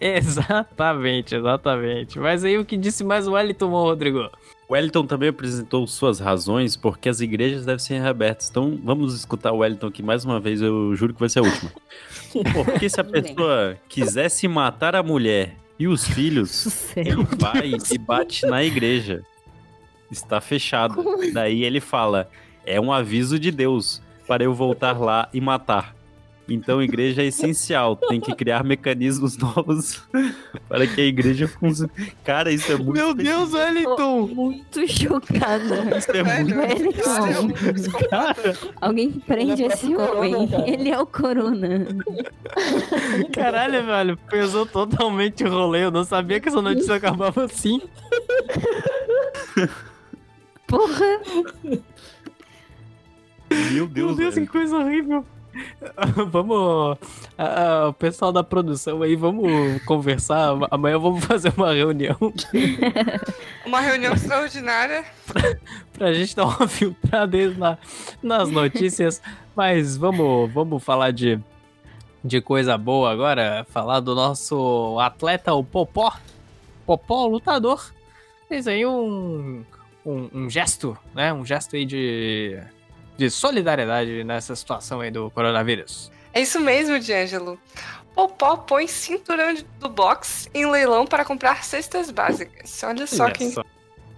[0.00, 2.18] exatamente, exatamente.
[2.18, 4.30] Mas aí o que disse mais o Wellington, Rodrigo?
[4.70, 8.48] Wellington também apresentou suas razões porque as igrejas devem ser reabertas.
[8.50, 11.42] Então vamos escutar o Wellington aqui mais uma vez, eu juro que vai ser a
[11.42, 11.70] última.
[12.52, 18.44] Porque se a pessoa quisesse matar a mulher e os filhos, ele vai e bate
[18.44, 19.22] na igreja.
[20.10, 21.04] Está fechado.
[21.32, 22.28] Daí ele fala:
[22.64, 25.94] é um aviso de Deus para eu voltar lá e matar.
[26.48, 27.96] Então, igreja é essencial.
[27.96, 30.00] Tem que criar mecanismos novos
[30.68, 31.90] para que a igreja funcione.
[32.22, 32.92] Cara, isso é muito.
[32.92, 34.28] Meu Deus, Wellington!
[34.28, 35.74] Muito chocada.
[35.98, 36.56] Isso é muito.
[36.56, 40.34] Wellington, Cara, alguém prende é esse homem.
[40.34, 40.68] corona.
[40.68, 41.86] Ele é o corona.
[43.32, 44.16] caralho, velho.
[44.30, 45.84] Pesou totalmente o rolê.
[45.84, 47.80] Eu não sabia que essa notícia acabava assim.
[50.66, 51.20] Porra.
[51.62, 51.82] Meu
[53.70, 55.24] Meu Deus, Deus, que coisa horrível.
[56.30, 56.98] Vamos.
[57.38, 60.54] ah, ah, o pessoal da produção aí, vamos conversar.
[60.70, 62.16] Amanhã vamos fazer uma reunião
[63.64, 65.04] Uma reunião extraordinária.
[65.92, 67.78] pra gente dar uma filtrada na,
[68.22, 69.22] nas notícias.
[69.54, 71.40] Mas vamos, vamos falar de,
[72.22, 73.66] de coisa boa agora.
[73.70, 76.12] Falar do nosso atleta, o Popó.
[76.84, 77.92] Popó, lutador.
[78.48, 79.64] Fez aí um,
[80.06, 81.32] um, um gesto, né?
[81.32, 82.58] Um gesto aí de,
[83.16, 86.10] de solidariedade nessa situação aí do coronavírus.
[86.32, 87.58] É isso mesmo, D'Angelo.
[88.14, 92.82] Popó põe cinturão de- do box em leilão para comprar cestas básicas.
[92.82, 93.62] Olha só Olha que só.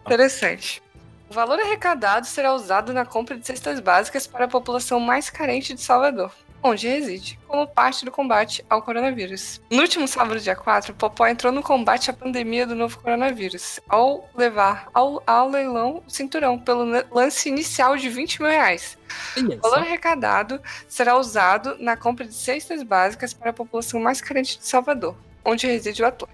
[0.07, 0.83] interessante.
[1.31, 5.75] O valor arrecadado será usado na compra de cestas básicas para a população mais carente
[5.75, 6.33] de Salvador,
[6.63, 9.61] onde reside, como parte do combate ao coronavírus.
[9.71, 14.29] No último sábado, dia 4, Popó entrou no combate à pandemia do novo coronavírus, ao
[14.35, 18.99] levar ao, ao leilão o cinturão pelo lance inicial de 20 mil reais.
[19.37, 24.59] O valor arrecadado será usado na compra de cestas básicas para a população mais carente
[24.59, 26.33] de Salvador, onde reside o atleta.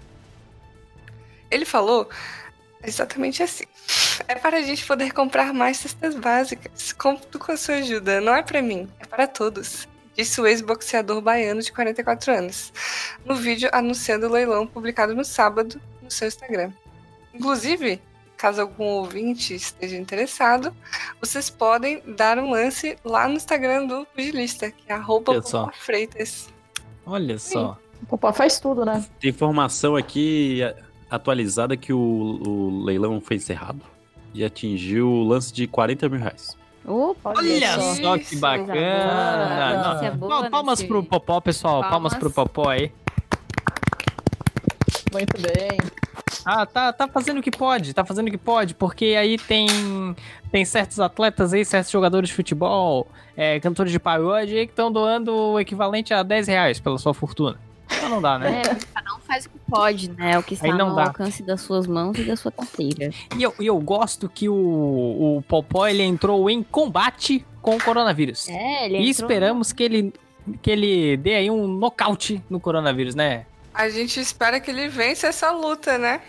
[1.51, 2.09] Ele falou
[2.83, 3.65] exatamente assim.
[4.27, 6.93] É para a gente poder comprar mais cestas básicas.
[6.93, 8.21] Conto com a sua ajuda.
[8.21, 9.89] Não é para mim, é para todos.
[10.17, 12.73] Disse o ex-boxeador baiano de 44 anos,
[13.25, 16.71] no vídeo anunciando o leilão publicado no sábado no seu Instagram.
[17.35, 18.01] Inclusive,
[18.37, 20.75] caso algum ouvinte esteja interessado,
[21.21, 25.71] vocês podem dar um lance lá no Instagram do pugilista, que é arroba só.
[25.73, 26.49] Freitas.
[27.07, 27.79] Olha só.
[28.03, 29.05] O Popó faz tudo, né?
[29.19, 30.61] Tem informação aqui
[31.11, 33.81] atualizada que o, o leilão foi encerrado
[34.33, 36.57] e atingiu o lance de 40 mil reais.
[36.87, 37.95] Opa, Olha só.
[37.95, 40.01] só que bacana.
[40.11, 41.81] Não, boa palmas pro Popó, pessoal.
[41.81, 42.13] Palmas.
[42.13, 42.15] Palmas.
[42.15, 42.93] pro Popó aí.
[45.13, 45.79] Muito bem.
[46.45, 49.67] Ah, tá, tá fazendo o que pode, tá fazendo o que pode, porque aí tem,
[50.51, 54.93] tem certos atletas aí, certos jogadores de futebol, é, cantores de pagode aí que estão
[54.93, 57.59] doando o equivalente a 10 reais pela sua fortuna.
[57.87, 58.63] Então não dá, né?
[58.63, 60.39] É, cada um faz o que pode, né?
[60.39, 61.05] O que está no dá.
[61.05, 63.11] alcance das suas mãos e da sua carteira.
[63.37, 64.55] E eu, e eu gosto que o,
[65.39, 68.49] o Popó ele entrou em combate com o coronavírus.
[68.49, 70.15] É, ele e entrou- esperamos que ele,
[70.63, 73.47] que ele dê aí um nocaute no coronavírus, né?
[73.73, 76.21] A gente espera que ele vença essa luta, né?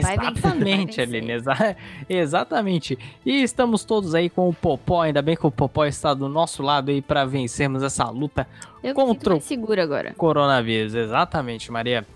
[0.00, 1.00] Exatamente.
[1.00, 1.32] Aline.
[1.32, 1.76] exa-
[2.08, 2.98] exatamente.
[3.24, 5.02] E estamos todos aí com o Popó.
[5.02, 8.46] Ainda bem que o Popó está do nosso lado aí para vencermos essa luta
[8.82, 10.14] Eu Contra o- segura agora.
[10.16, 10.94] coronavírus.
[10.94, 12.06] Exatamente, Maria.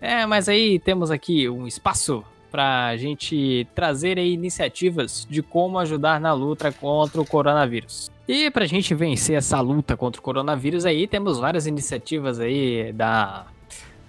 [0.00, 6.20] É, mas aí temos aqui um espaço pra gente trazer aí iniciativas de como ajudar
[6.20, 8.10] na luta contra o coronavírus.
[8.28, 13.44] E pra gente vencer essa luta contra o coronavírus aí, temos várias iniciativas aí da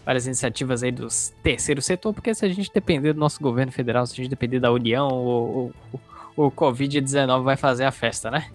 [0.06, 1.08] várias iniciativas aí do
[1.42, 4.60] terceiro setor, porque se a gente depender do nosso governo federal, se a gente depender
[4.60, 8.50] da União, o, o, o Covid-19 vai fazer a festa, né?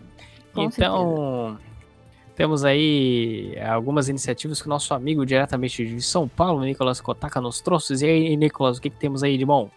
[0.55, 1.59] Com então,
[2.36, 7.61] temos aí algumas iniciativas que o nosso amigo diretamente de São Paulo, Nicolas Kotaka, nos
[7.61, 7.94] trouxe.
[8.05, 9.68] E aí, Nicolas, o que, que temos aí de bom?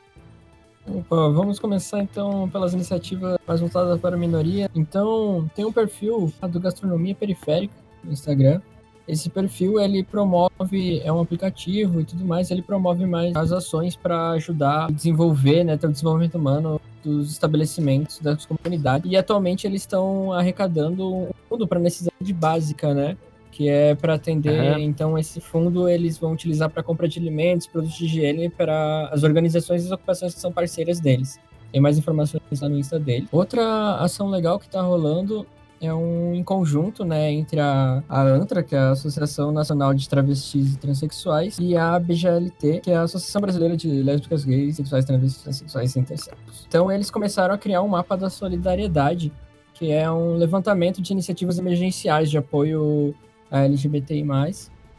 [0.85, 4.69] Opa, vamos começar então pelas iniciativas mais voltadas para a minoria.
[4.75, 8.61] Então, tem um perfil do Gastronomia Periférica no Instagram.
[9.07, 13.95] Esse perfil ele promove, é um aplicativo e tudo mais, ele promove mais as ações
[13.95, 19.11] para ajudar a desenvolver, né, ter o desenvolvimento humano dos estabelecimentos, das comunidades.
[19.11, 23.17] E atualmente eles estão arrecadando um fundo para necessidade básica, né?
[23.51, 24.57] Que é para atender.
[24.57, 24.79] Aham.
[24.79, 29.23] Então, esse fundo eles vão utilizar para compra de alimentos, produtos de higiene para as
[29.23, 31.37] organizações e as ocupações que são parceiras deles.
[31.71, 33.27] Tem mais informações lá no Insta dele.
[33.31, 35.45] Outra ação legal que tá rolando
[35.87, 40.07] é um em conjunto, né, entre a, a ANTRA, que é a Associação Nacional de
[40.07, 45.05] Travestis e Transsexuais, e a BGLT, que é a Associação Brasileira de Lésbicas, Gays, Sexuais,
[45.05, 46.65] Travestis, Transsexuais e Intersexos.
[46.67, 49.31] Então, eles começaram a criar um mapa da solidariedade,
[49.73, 53.13] que é um levantamento de iniciativas emergenciais de apoio
[53.51, 54.23] a LGBTI+,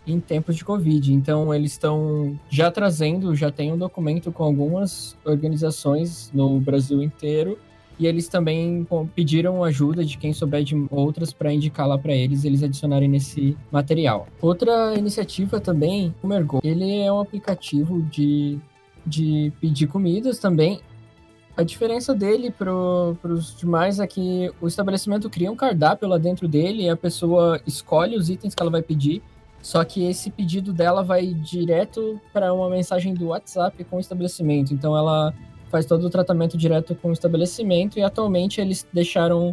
[0.06, 1.14] em tempos de Covid.
[1.14, 7.58] Então, eles estão já trazendo, já tem um documento com algumas organizações no Brasil inteiro,
[7.98, 12.44] e eles também pediram ajuda de quem souber de outras para indicar lá para eles,
[12.44, 14.26] eles adicionarem nesse material.
[14.40, 18.58] Outra iniciativa também, o Mergo, ele é um aplicativo de,
[19.06, 20.80] de pedir comidas também.
[21.56, 22.72] A diferença dele para
[23.32, 27.60] os demais é que o estabelecimento cria um cardápio lá dentro dele e a pessoa
[27.64, 29.22] escolhe os itens que ela vai pedir.
[29.62, 34.74] Só que esse pedido dela vai direto para uma mensagem do WhatsApp com o estabelecimento.
[34.74, 35.32] Então ela
[35.74, 39.52] faz todo o tratamento direto com o estabelecimento e atualmente eles deixaram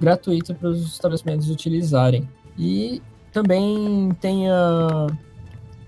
[0.00, 2.26] gratuito para os estabelecimentos utilizarem.
[2.58, 5.08] E também tem, a,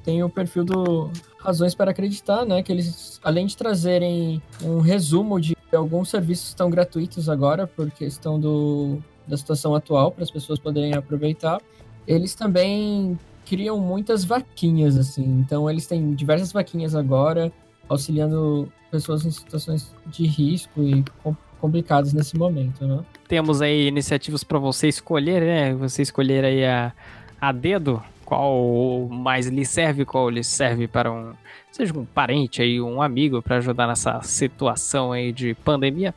[0.05, 2.62] tem o perfil do Razões para Acreditar, né?
[2.62, 7.91] Que eles, além de trazerem um resumo de alguns serviços que estão gratuitos agora, por
[7.91, 11.59] questão do, da situação atual, para as pessoas poderem aproveitar,
[12.07, 15.24] eles também criam muitas vaquinhas, assim.
[15.24, 17.51] Então eles têm diversas vaquinhas agora,
[17.91, 23.05] auxiliando pessoas em situações de risco e com- complicadas nesse momento, né?
[23.28, 25.74] Temos aí iniciativas para você escolher, né?
[25.74, 26.93] Você escolher aí a,
[27.41, 31.32] a dedo qual mais lhe serve, qual lhe serve para um,
[31.72, 36.14] seja um parente aí, um amigo para ajudar nessa situação aí de pandemia.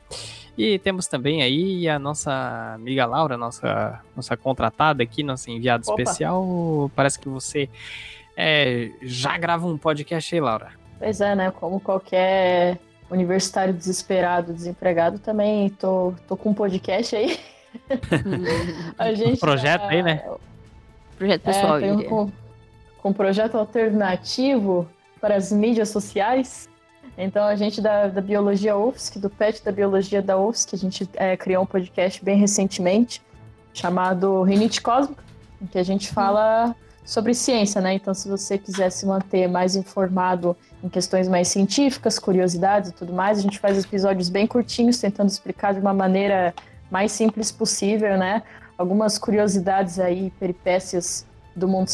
[0.55, 5.99] E temos também aí a nossa amiga Laura, nossa, nossa contratada aqui, nossa enviada Opa.
[5.99, 6.91] especial.
[6.95, 7.67] Parece que você
[8.37, 10.82] é, já grava um podcast aí, Laura.
[11.03, 11.51] Pois é, né?
[11.51, 12.79] Como qualquer
[13.11, 17.37] universitário desesperado, desempregado, também tô, tô com um podcast aí.
[18.97, 20.23] A gente projeto tá- aí, né?
[21.17, 22.09] Projeto pessoal, é, um, diria.
[22.09, 22.31] com,
[22.99, 24.87] com um projeto alternativo
[25.19, 26.69] para as mídias sociais.
[27.17, 31.09] Então, a gente da, da Biologia UFSC, do PET da Biologia da UFSC, a gente
[31.15, 33.21] é, criou um podcast bem recentemente
[33.73, 35.21] chamado Rinite Cósmica,
[35.61, 36.73] em que a gente fala
[37.03, 37.93] sobre ciência, né?
[37.93, 43.13] Então, se você quiser se manter mais informado em questões mais científicas, curiosidades e tudo
[43.13, 46.53] mais, a gente faz episódios bem curtinhos, tentando explicar de uma maneira
[46.91, 48.43] mais simples possível, né?
[48.77, 51.25] Algumas curiosidades aí, peripécias
[51.55, 51.89] do mundo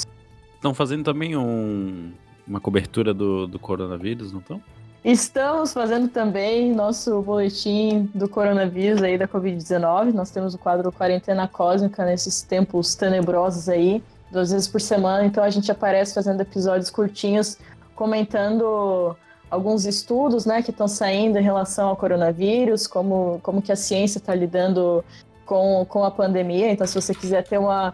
[0.55, 2.11] Estão fazendo também um-
[2.47, 4.61] uma cobertura do, do coronavírus, não estão?
[5.05, 10.11] Estamos fazendo também nosso boletim do coronavírus aí da Covid-19.
[10.13, 15.25] Nós temos o quadro Quarentena Cósmica nesses tempos tenebrosos aí, duas vezes por semana.
[15.25, 17.57] Então a gente aparece fazendo episódios curtinhos,
[17.99, 19.15] comentando
[19.51, 24.17] alguns estudos, né, que estão saindo em relação ao coronavírus, como, como que a ciência
[24.19, 25.03] está lidando
[25.45, 26.71] com, com a pandemia.
[26.71, 27.93] Então se você quiser ter uma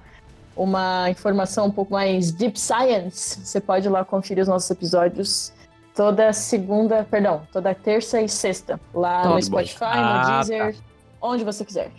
[0.58, 5.52] uma informação um pouco mais deep science, você pode ir lá conferir os nossos episódios
[5.94, 9.36] toda segunda, perdão, toda terça e sexta, lá Top.
[9.36, 10.76] no Spotify, Ah, no Deezer,
[11.22, 11.92] onde você quiser.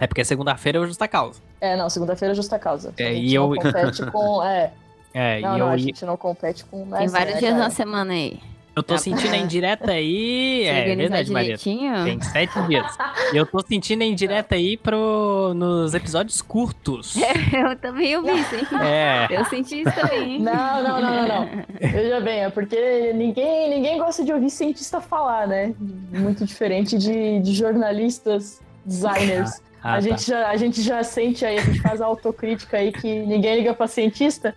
[0.00, 1.40] É porque segunda-feira é o Justa Causa.
[1.60, 2.92] É, não, segunda-feira é justa causa.
[2.98, 4.42] É, e eu- compete com.
[4.42, 4.72] É,
[5.14, 6.86] É, não, e não, eu a gente não compete com.
[6.90, 7.64] Tem essa, vários né, dias cara?
[7.64, 8.40] na semana aí.
[8.74, 10.62] Eu tô sentindo a indireta aí.
[10.64, 11.58] Se É organizar verdade, Maria.
[11.58, 12.86] Tem sete dias.
[13.32, 17.14] E eu tô sentindo a indireta aí pro, nos episódios curtos.
[17.52, 18.66] Eu também ouvi isso, hein?
[18.82, 19.26] É.
[19.30, 20.36] Eu senti isso também.
[20.36, 20.40] hein?
[20.40, 21.64] Não, não, não, não, não.
[21.80, 25.74] Veja bem, é porque ninguém, ninguém gosta de ouvir cientista falar, né?
[26.10, 29.60] Muito diferente de, de jornalistas, designers.
[29.82, 32.90] Ah, a, gente já, a gente já sente aí, a gente faz a autocrítica aí
[32.90, 34.56] que ninguém liga pra cientista.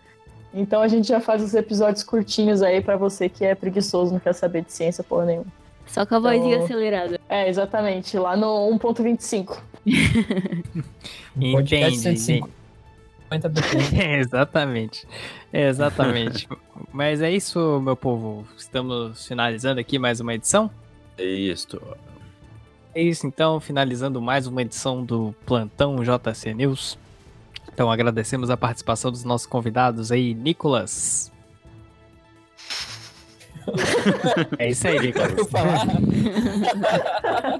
[0.58, 4.20] Então a gente já faz os episódios curtinhos aí pra você que é preguiçoso, não
[4.22, 5.48] quer saber de ciência porra nenhuma.
[5.86, 7.20] Só com a vozinha Então- acelerada.
[7.28, 9.62] É, exatamente, lá no 1.25.
[11.52, 12.50] Podcast Entendi, 105.
[13.26, 14.00] 50 BPM.
[14.02, 15.08] É, exatamente.
[15.52, 16.48] Exatamente.
[16.94, 18.46] Mas é isso, meu povo.
[18.58, 20.72] Estamos finalizando aqui mais uma edição.
[21.18, 21.82] É isso.
[22.94, 26.98] É isso, então, finalizando mais uma edição do Plantão JC News.
[27.76, 31.30] Então, agradecemos a participação dos nossos convidados aí, Nicolas.
[34.58, 35.34] é isso aí, Nicolas.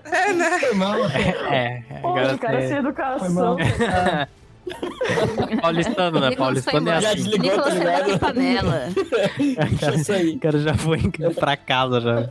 [0.06, 0.60] É, né?
[0.62, 0.96] Foi mal.
[1.10, 3.34] É, é, Pô, agora cara, é- sem Foi educação.
[3.34, 3.58] mal.
[5.62, 6.32] Paulistano, né?
[6.34, 7.02] Paulistano é embora.
[7.02, 7.18] Já assim.
[7.24, 8.88] desligou, Nicolas tá foi na panela.
[9.70, 10.36] Deixa isso aí.
[10.36, 11.00] O cara já foi
[11.36, 12.30] pra casa já.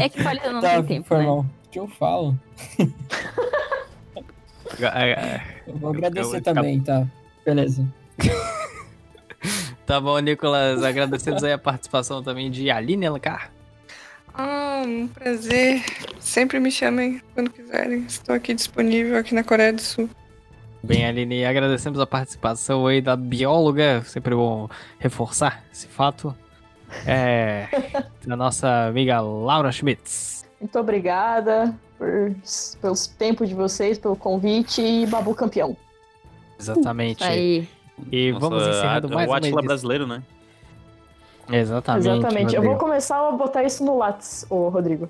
[0.00, 1.26] É que falha não Tá, tem tempo, foi né?
[1.26, 1.38] mal.
[1.38, 2.36] O que eu falo?
[4.80, 7.06] É, Eu vou agradecer também, tá?
[7.44, 7.86] Beleza.
[9.84, 10.82] Tá bom, Nicolas.
[10.82, 13.50] Agradecemos aí a participação também de Aline Alencar.
[14.32, 15.82] Ah, um prazer.
[16.18, 18.04] Sempre me chamem quando quiserem.
[18.06, 20.08] Estou aqui disponível aqui na Coreia do Sul.
[20.82, 24.68] Bem, Aline, agradecemos a participação aí da bióloga, sempre bom
[24.98, 26.34] reforçar esse fato.
[27.06, 27.68] É,
[28.26, 30.48] da nossa amiga Laura Schmitz.
[30.60, 32.34] Muito obrigada por,
[32.80, 35.76] pelos tempos de vocês, pelo convite e Babu campeão.
[36.58, 37.22] Exatamente.
[37.22, 37.68] Aí.
[38.10, 40.22] E Nossa, vamos encerrando a- mais O uma Atila brasileiro, né?
[41.50, 42.08] Exatamente.
[42.08, 42.54] Exatamente.
[42.56, 42.78] Eu vou Rodrigo.
[42.90, 45.08] começar a botar isso no Lattes, ô Rodrigo.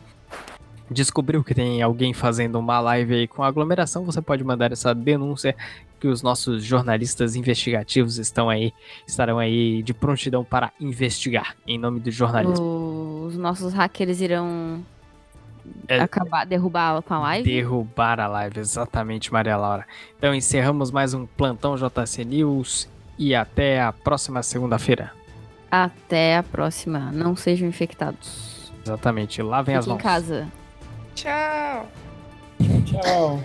[0.91, 5.57] descobriu que tem alguém fazendo uma live aí com aglomeração, você pode mandar essa denúncia
[5.99, 8.75] que os nossos jornalistas investigativos estão aí,
[9.07, 13.25] estarão aí de prontidão para investigar em nome do jornalismo.
[13.27, 14.85] Os nossos hackers irão
[15.89, 17.49] É- acabar, derrubar com a live.
[17.51, 19.87] Derrubar a live, exatamente, Maria Laura.
[20.19, 25.13] Então encerramos mais um plantão JC News e até a próxima segunda-feira.
[25.71, 27.11] Até a próxima.
[27.13, 28.73] Não sejam infectados.
[28.85, 30.13] Exatamente, lavem as Fiquem em mãos.
[30.13, 30.49] casa.
[31.15, 31.89] Tchau,
[32.87, 33.41] tchau.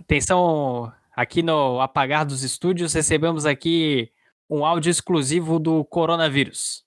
[0.00, 4.08] Atenção, aqui no Apagar dos Estúdios recebemos aqui
[4.48, 6.84] um áudio exclusivo do coronavírus.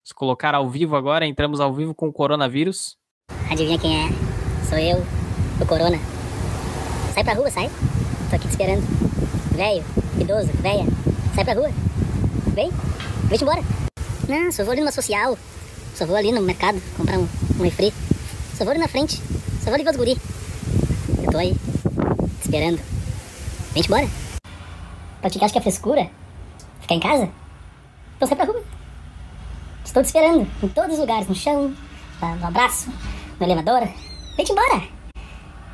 [0.00, 2.96] Vamos colocar ao vivo agora, entramos ao vivo com o coronavírus.
[3.50, 4.08] Adivinha quem é?
[4.68, 4.98] Sou eu,
[5.60, 5.98] o Corona.
[7.12, 7.68] Sai pra rua, sai.
[8.30, 8.82] Tô aqui te esperando.
[9.56, 9.84] Velho,
[10.20, 10.84] idoso, véia.
[11.34, 11.70] Sai pra rua.
[12.54, 12.70] Vem,
[13.24, 13.62] vem-te embora.
[14.28, 15.36] Não, só vou ali numa social.
[15.96, 17.26] Só vou ali no mercado comprar um,
[17.58, 17.92] um refri.
[18.54, 19.20] Só vou ali na frente.
[19.58, 20.16] Só vou ali ver os guri.
[21.24, 22.97] Eu tô aí, te esperando.
[23.78, 24.08] Vem-te embora.
[25.20, 26.10] Pra te acha que é frescura?
[26.80, 27.30] Ficar em casa?
[28.16, 28.64] Então sai pra rua.
[29.84, 31.72] Estou te esperando, em todos os lugares, no chão,
[32.20, 32.90] no no abraço,
[33.38, 33.88] no elevador.
[34.36, 34.82] Vem-te embora.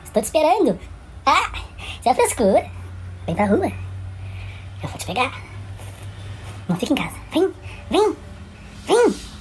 [0.05, 0.79] Estou te esperando.
[1.25, 1.51] Ah,
[2.03, 2.71] se é frescura,
[3.25, 3.73] vem pra rua.
[4.83, 5.33] Eu vou te pegar.
[6.69, 7.17] Não fica em casa.
[7.33, 7.55] Vem,
[7.91, 8.17] vem,
[8.87, 9.34] vem.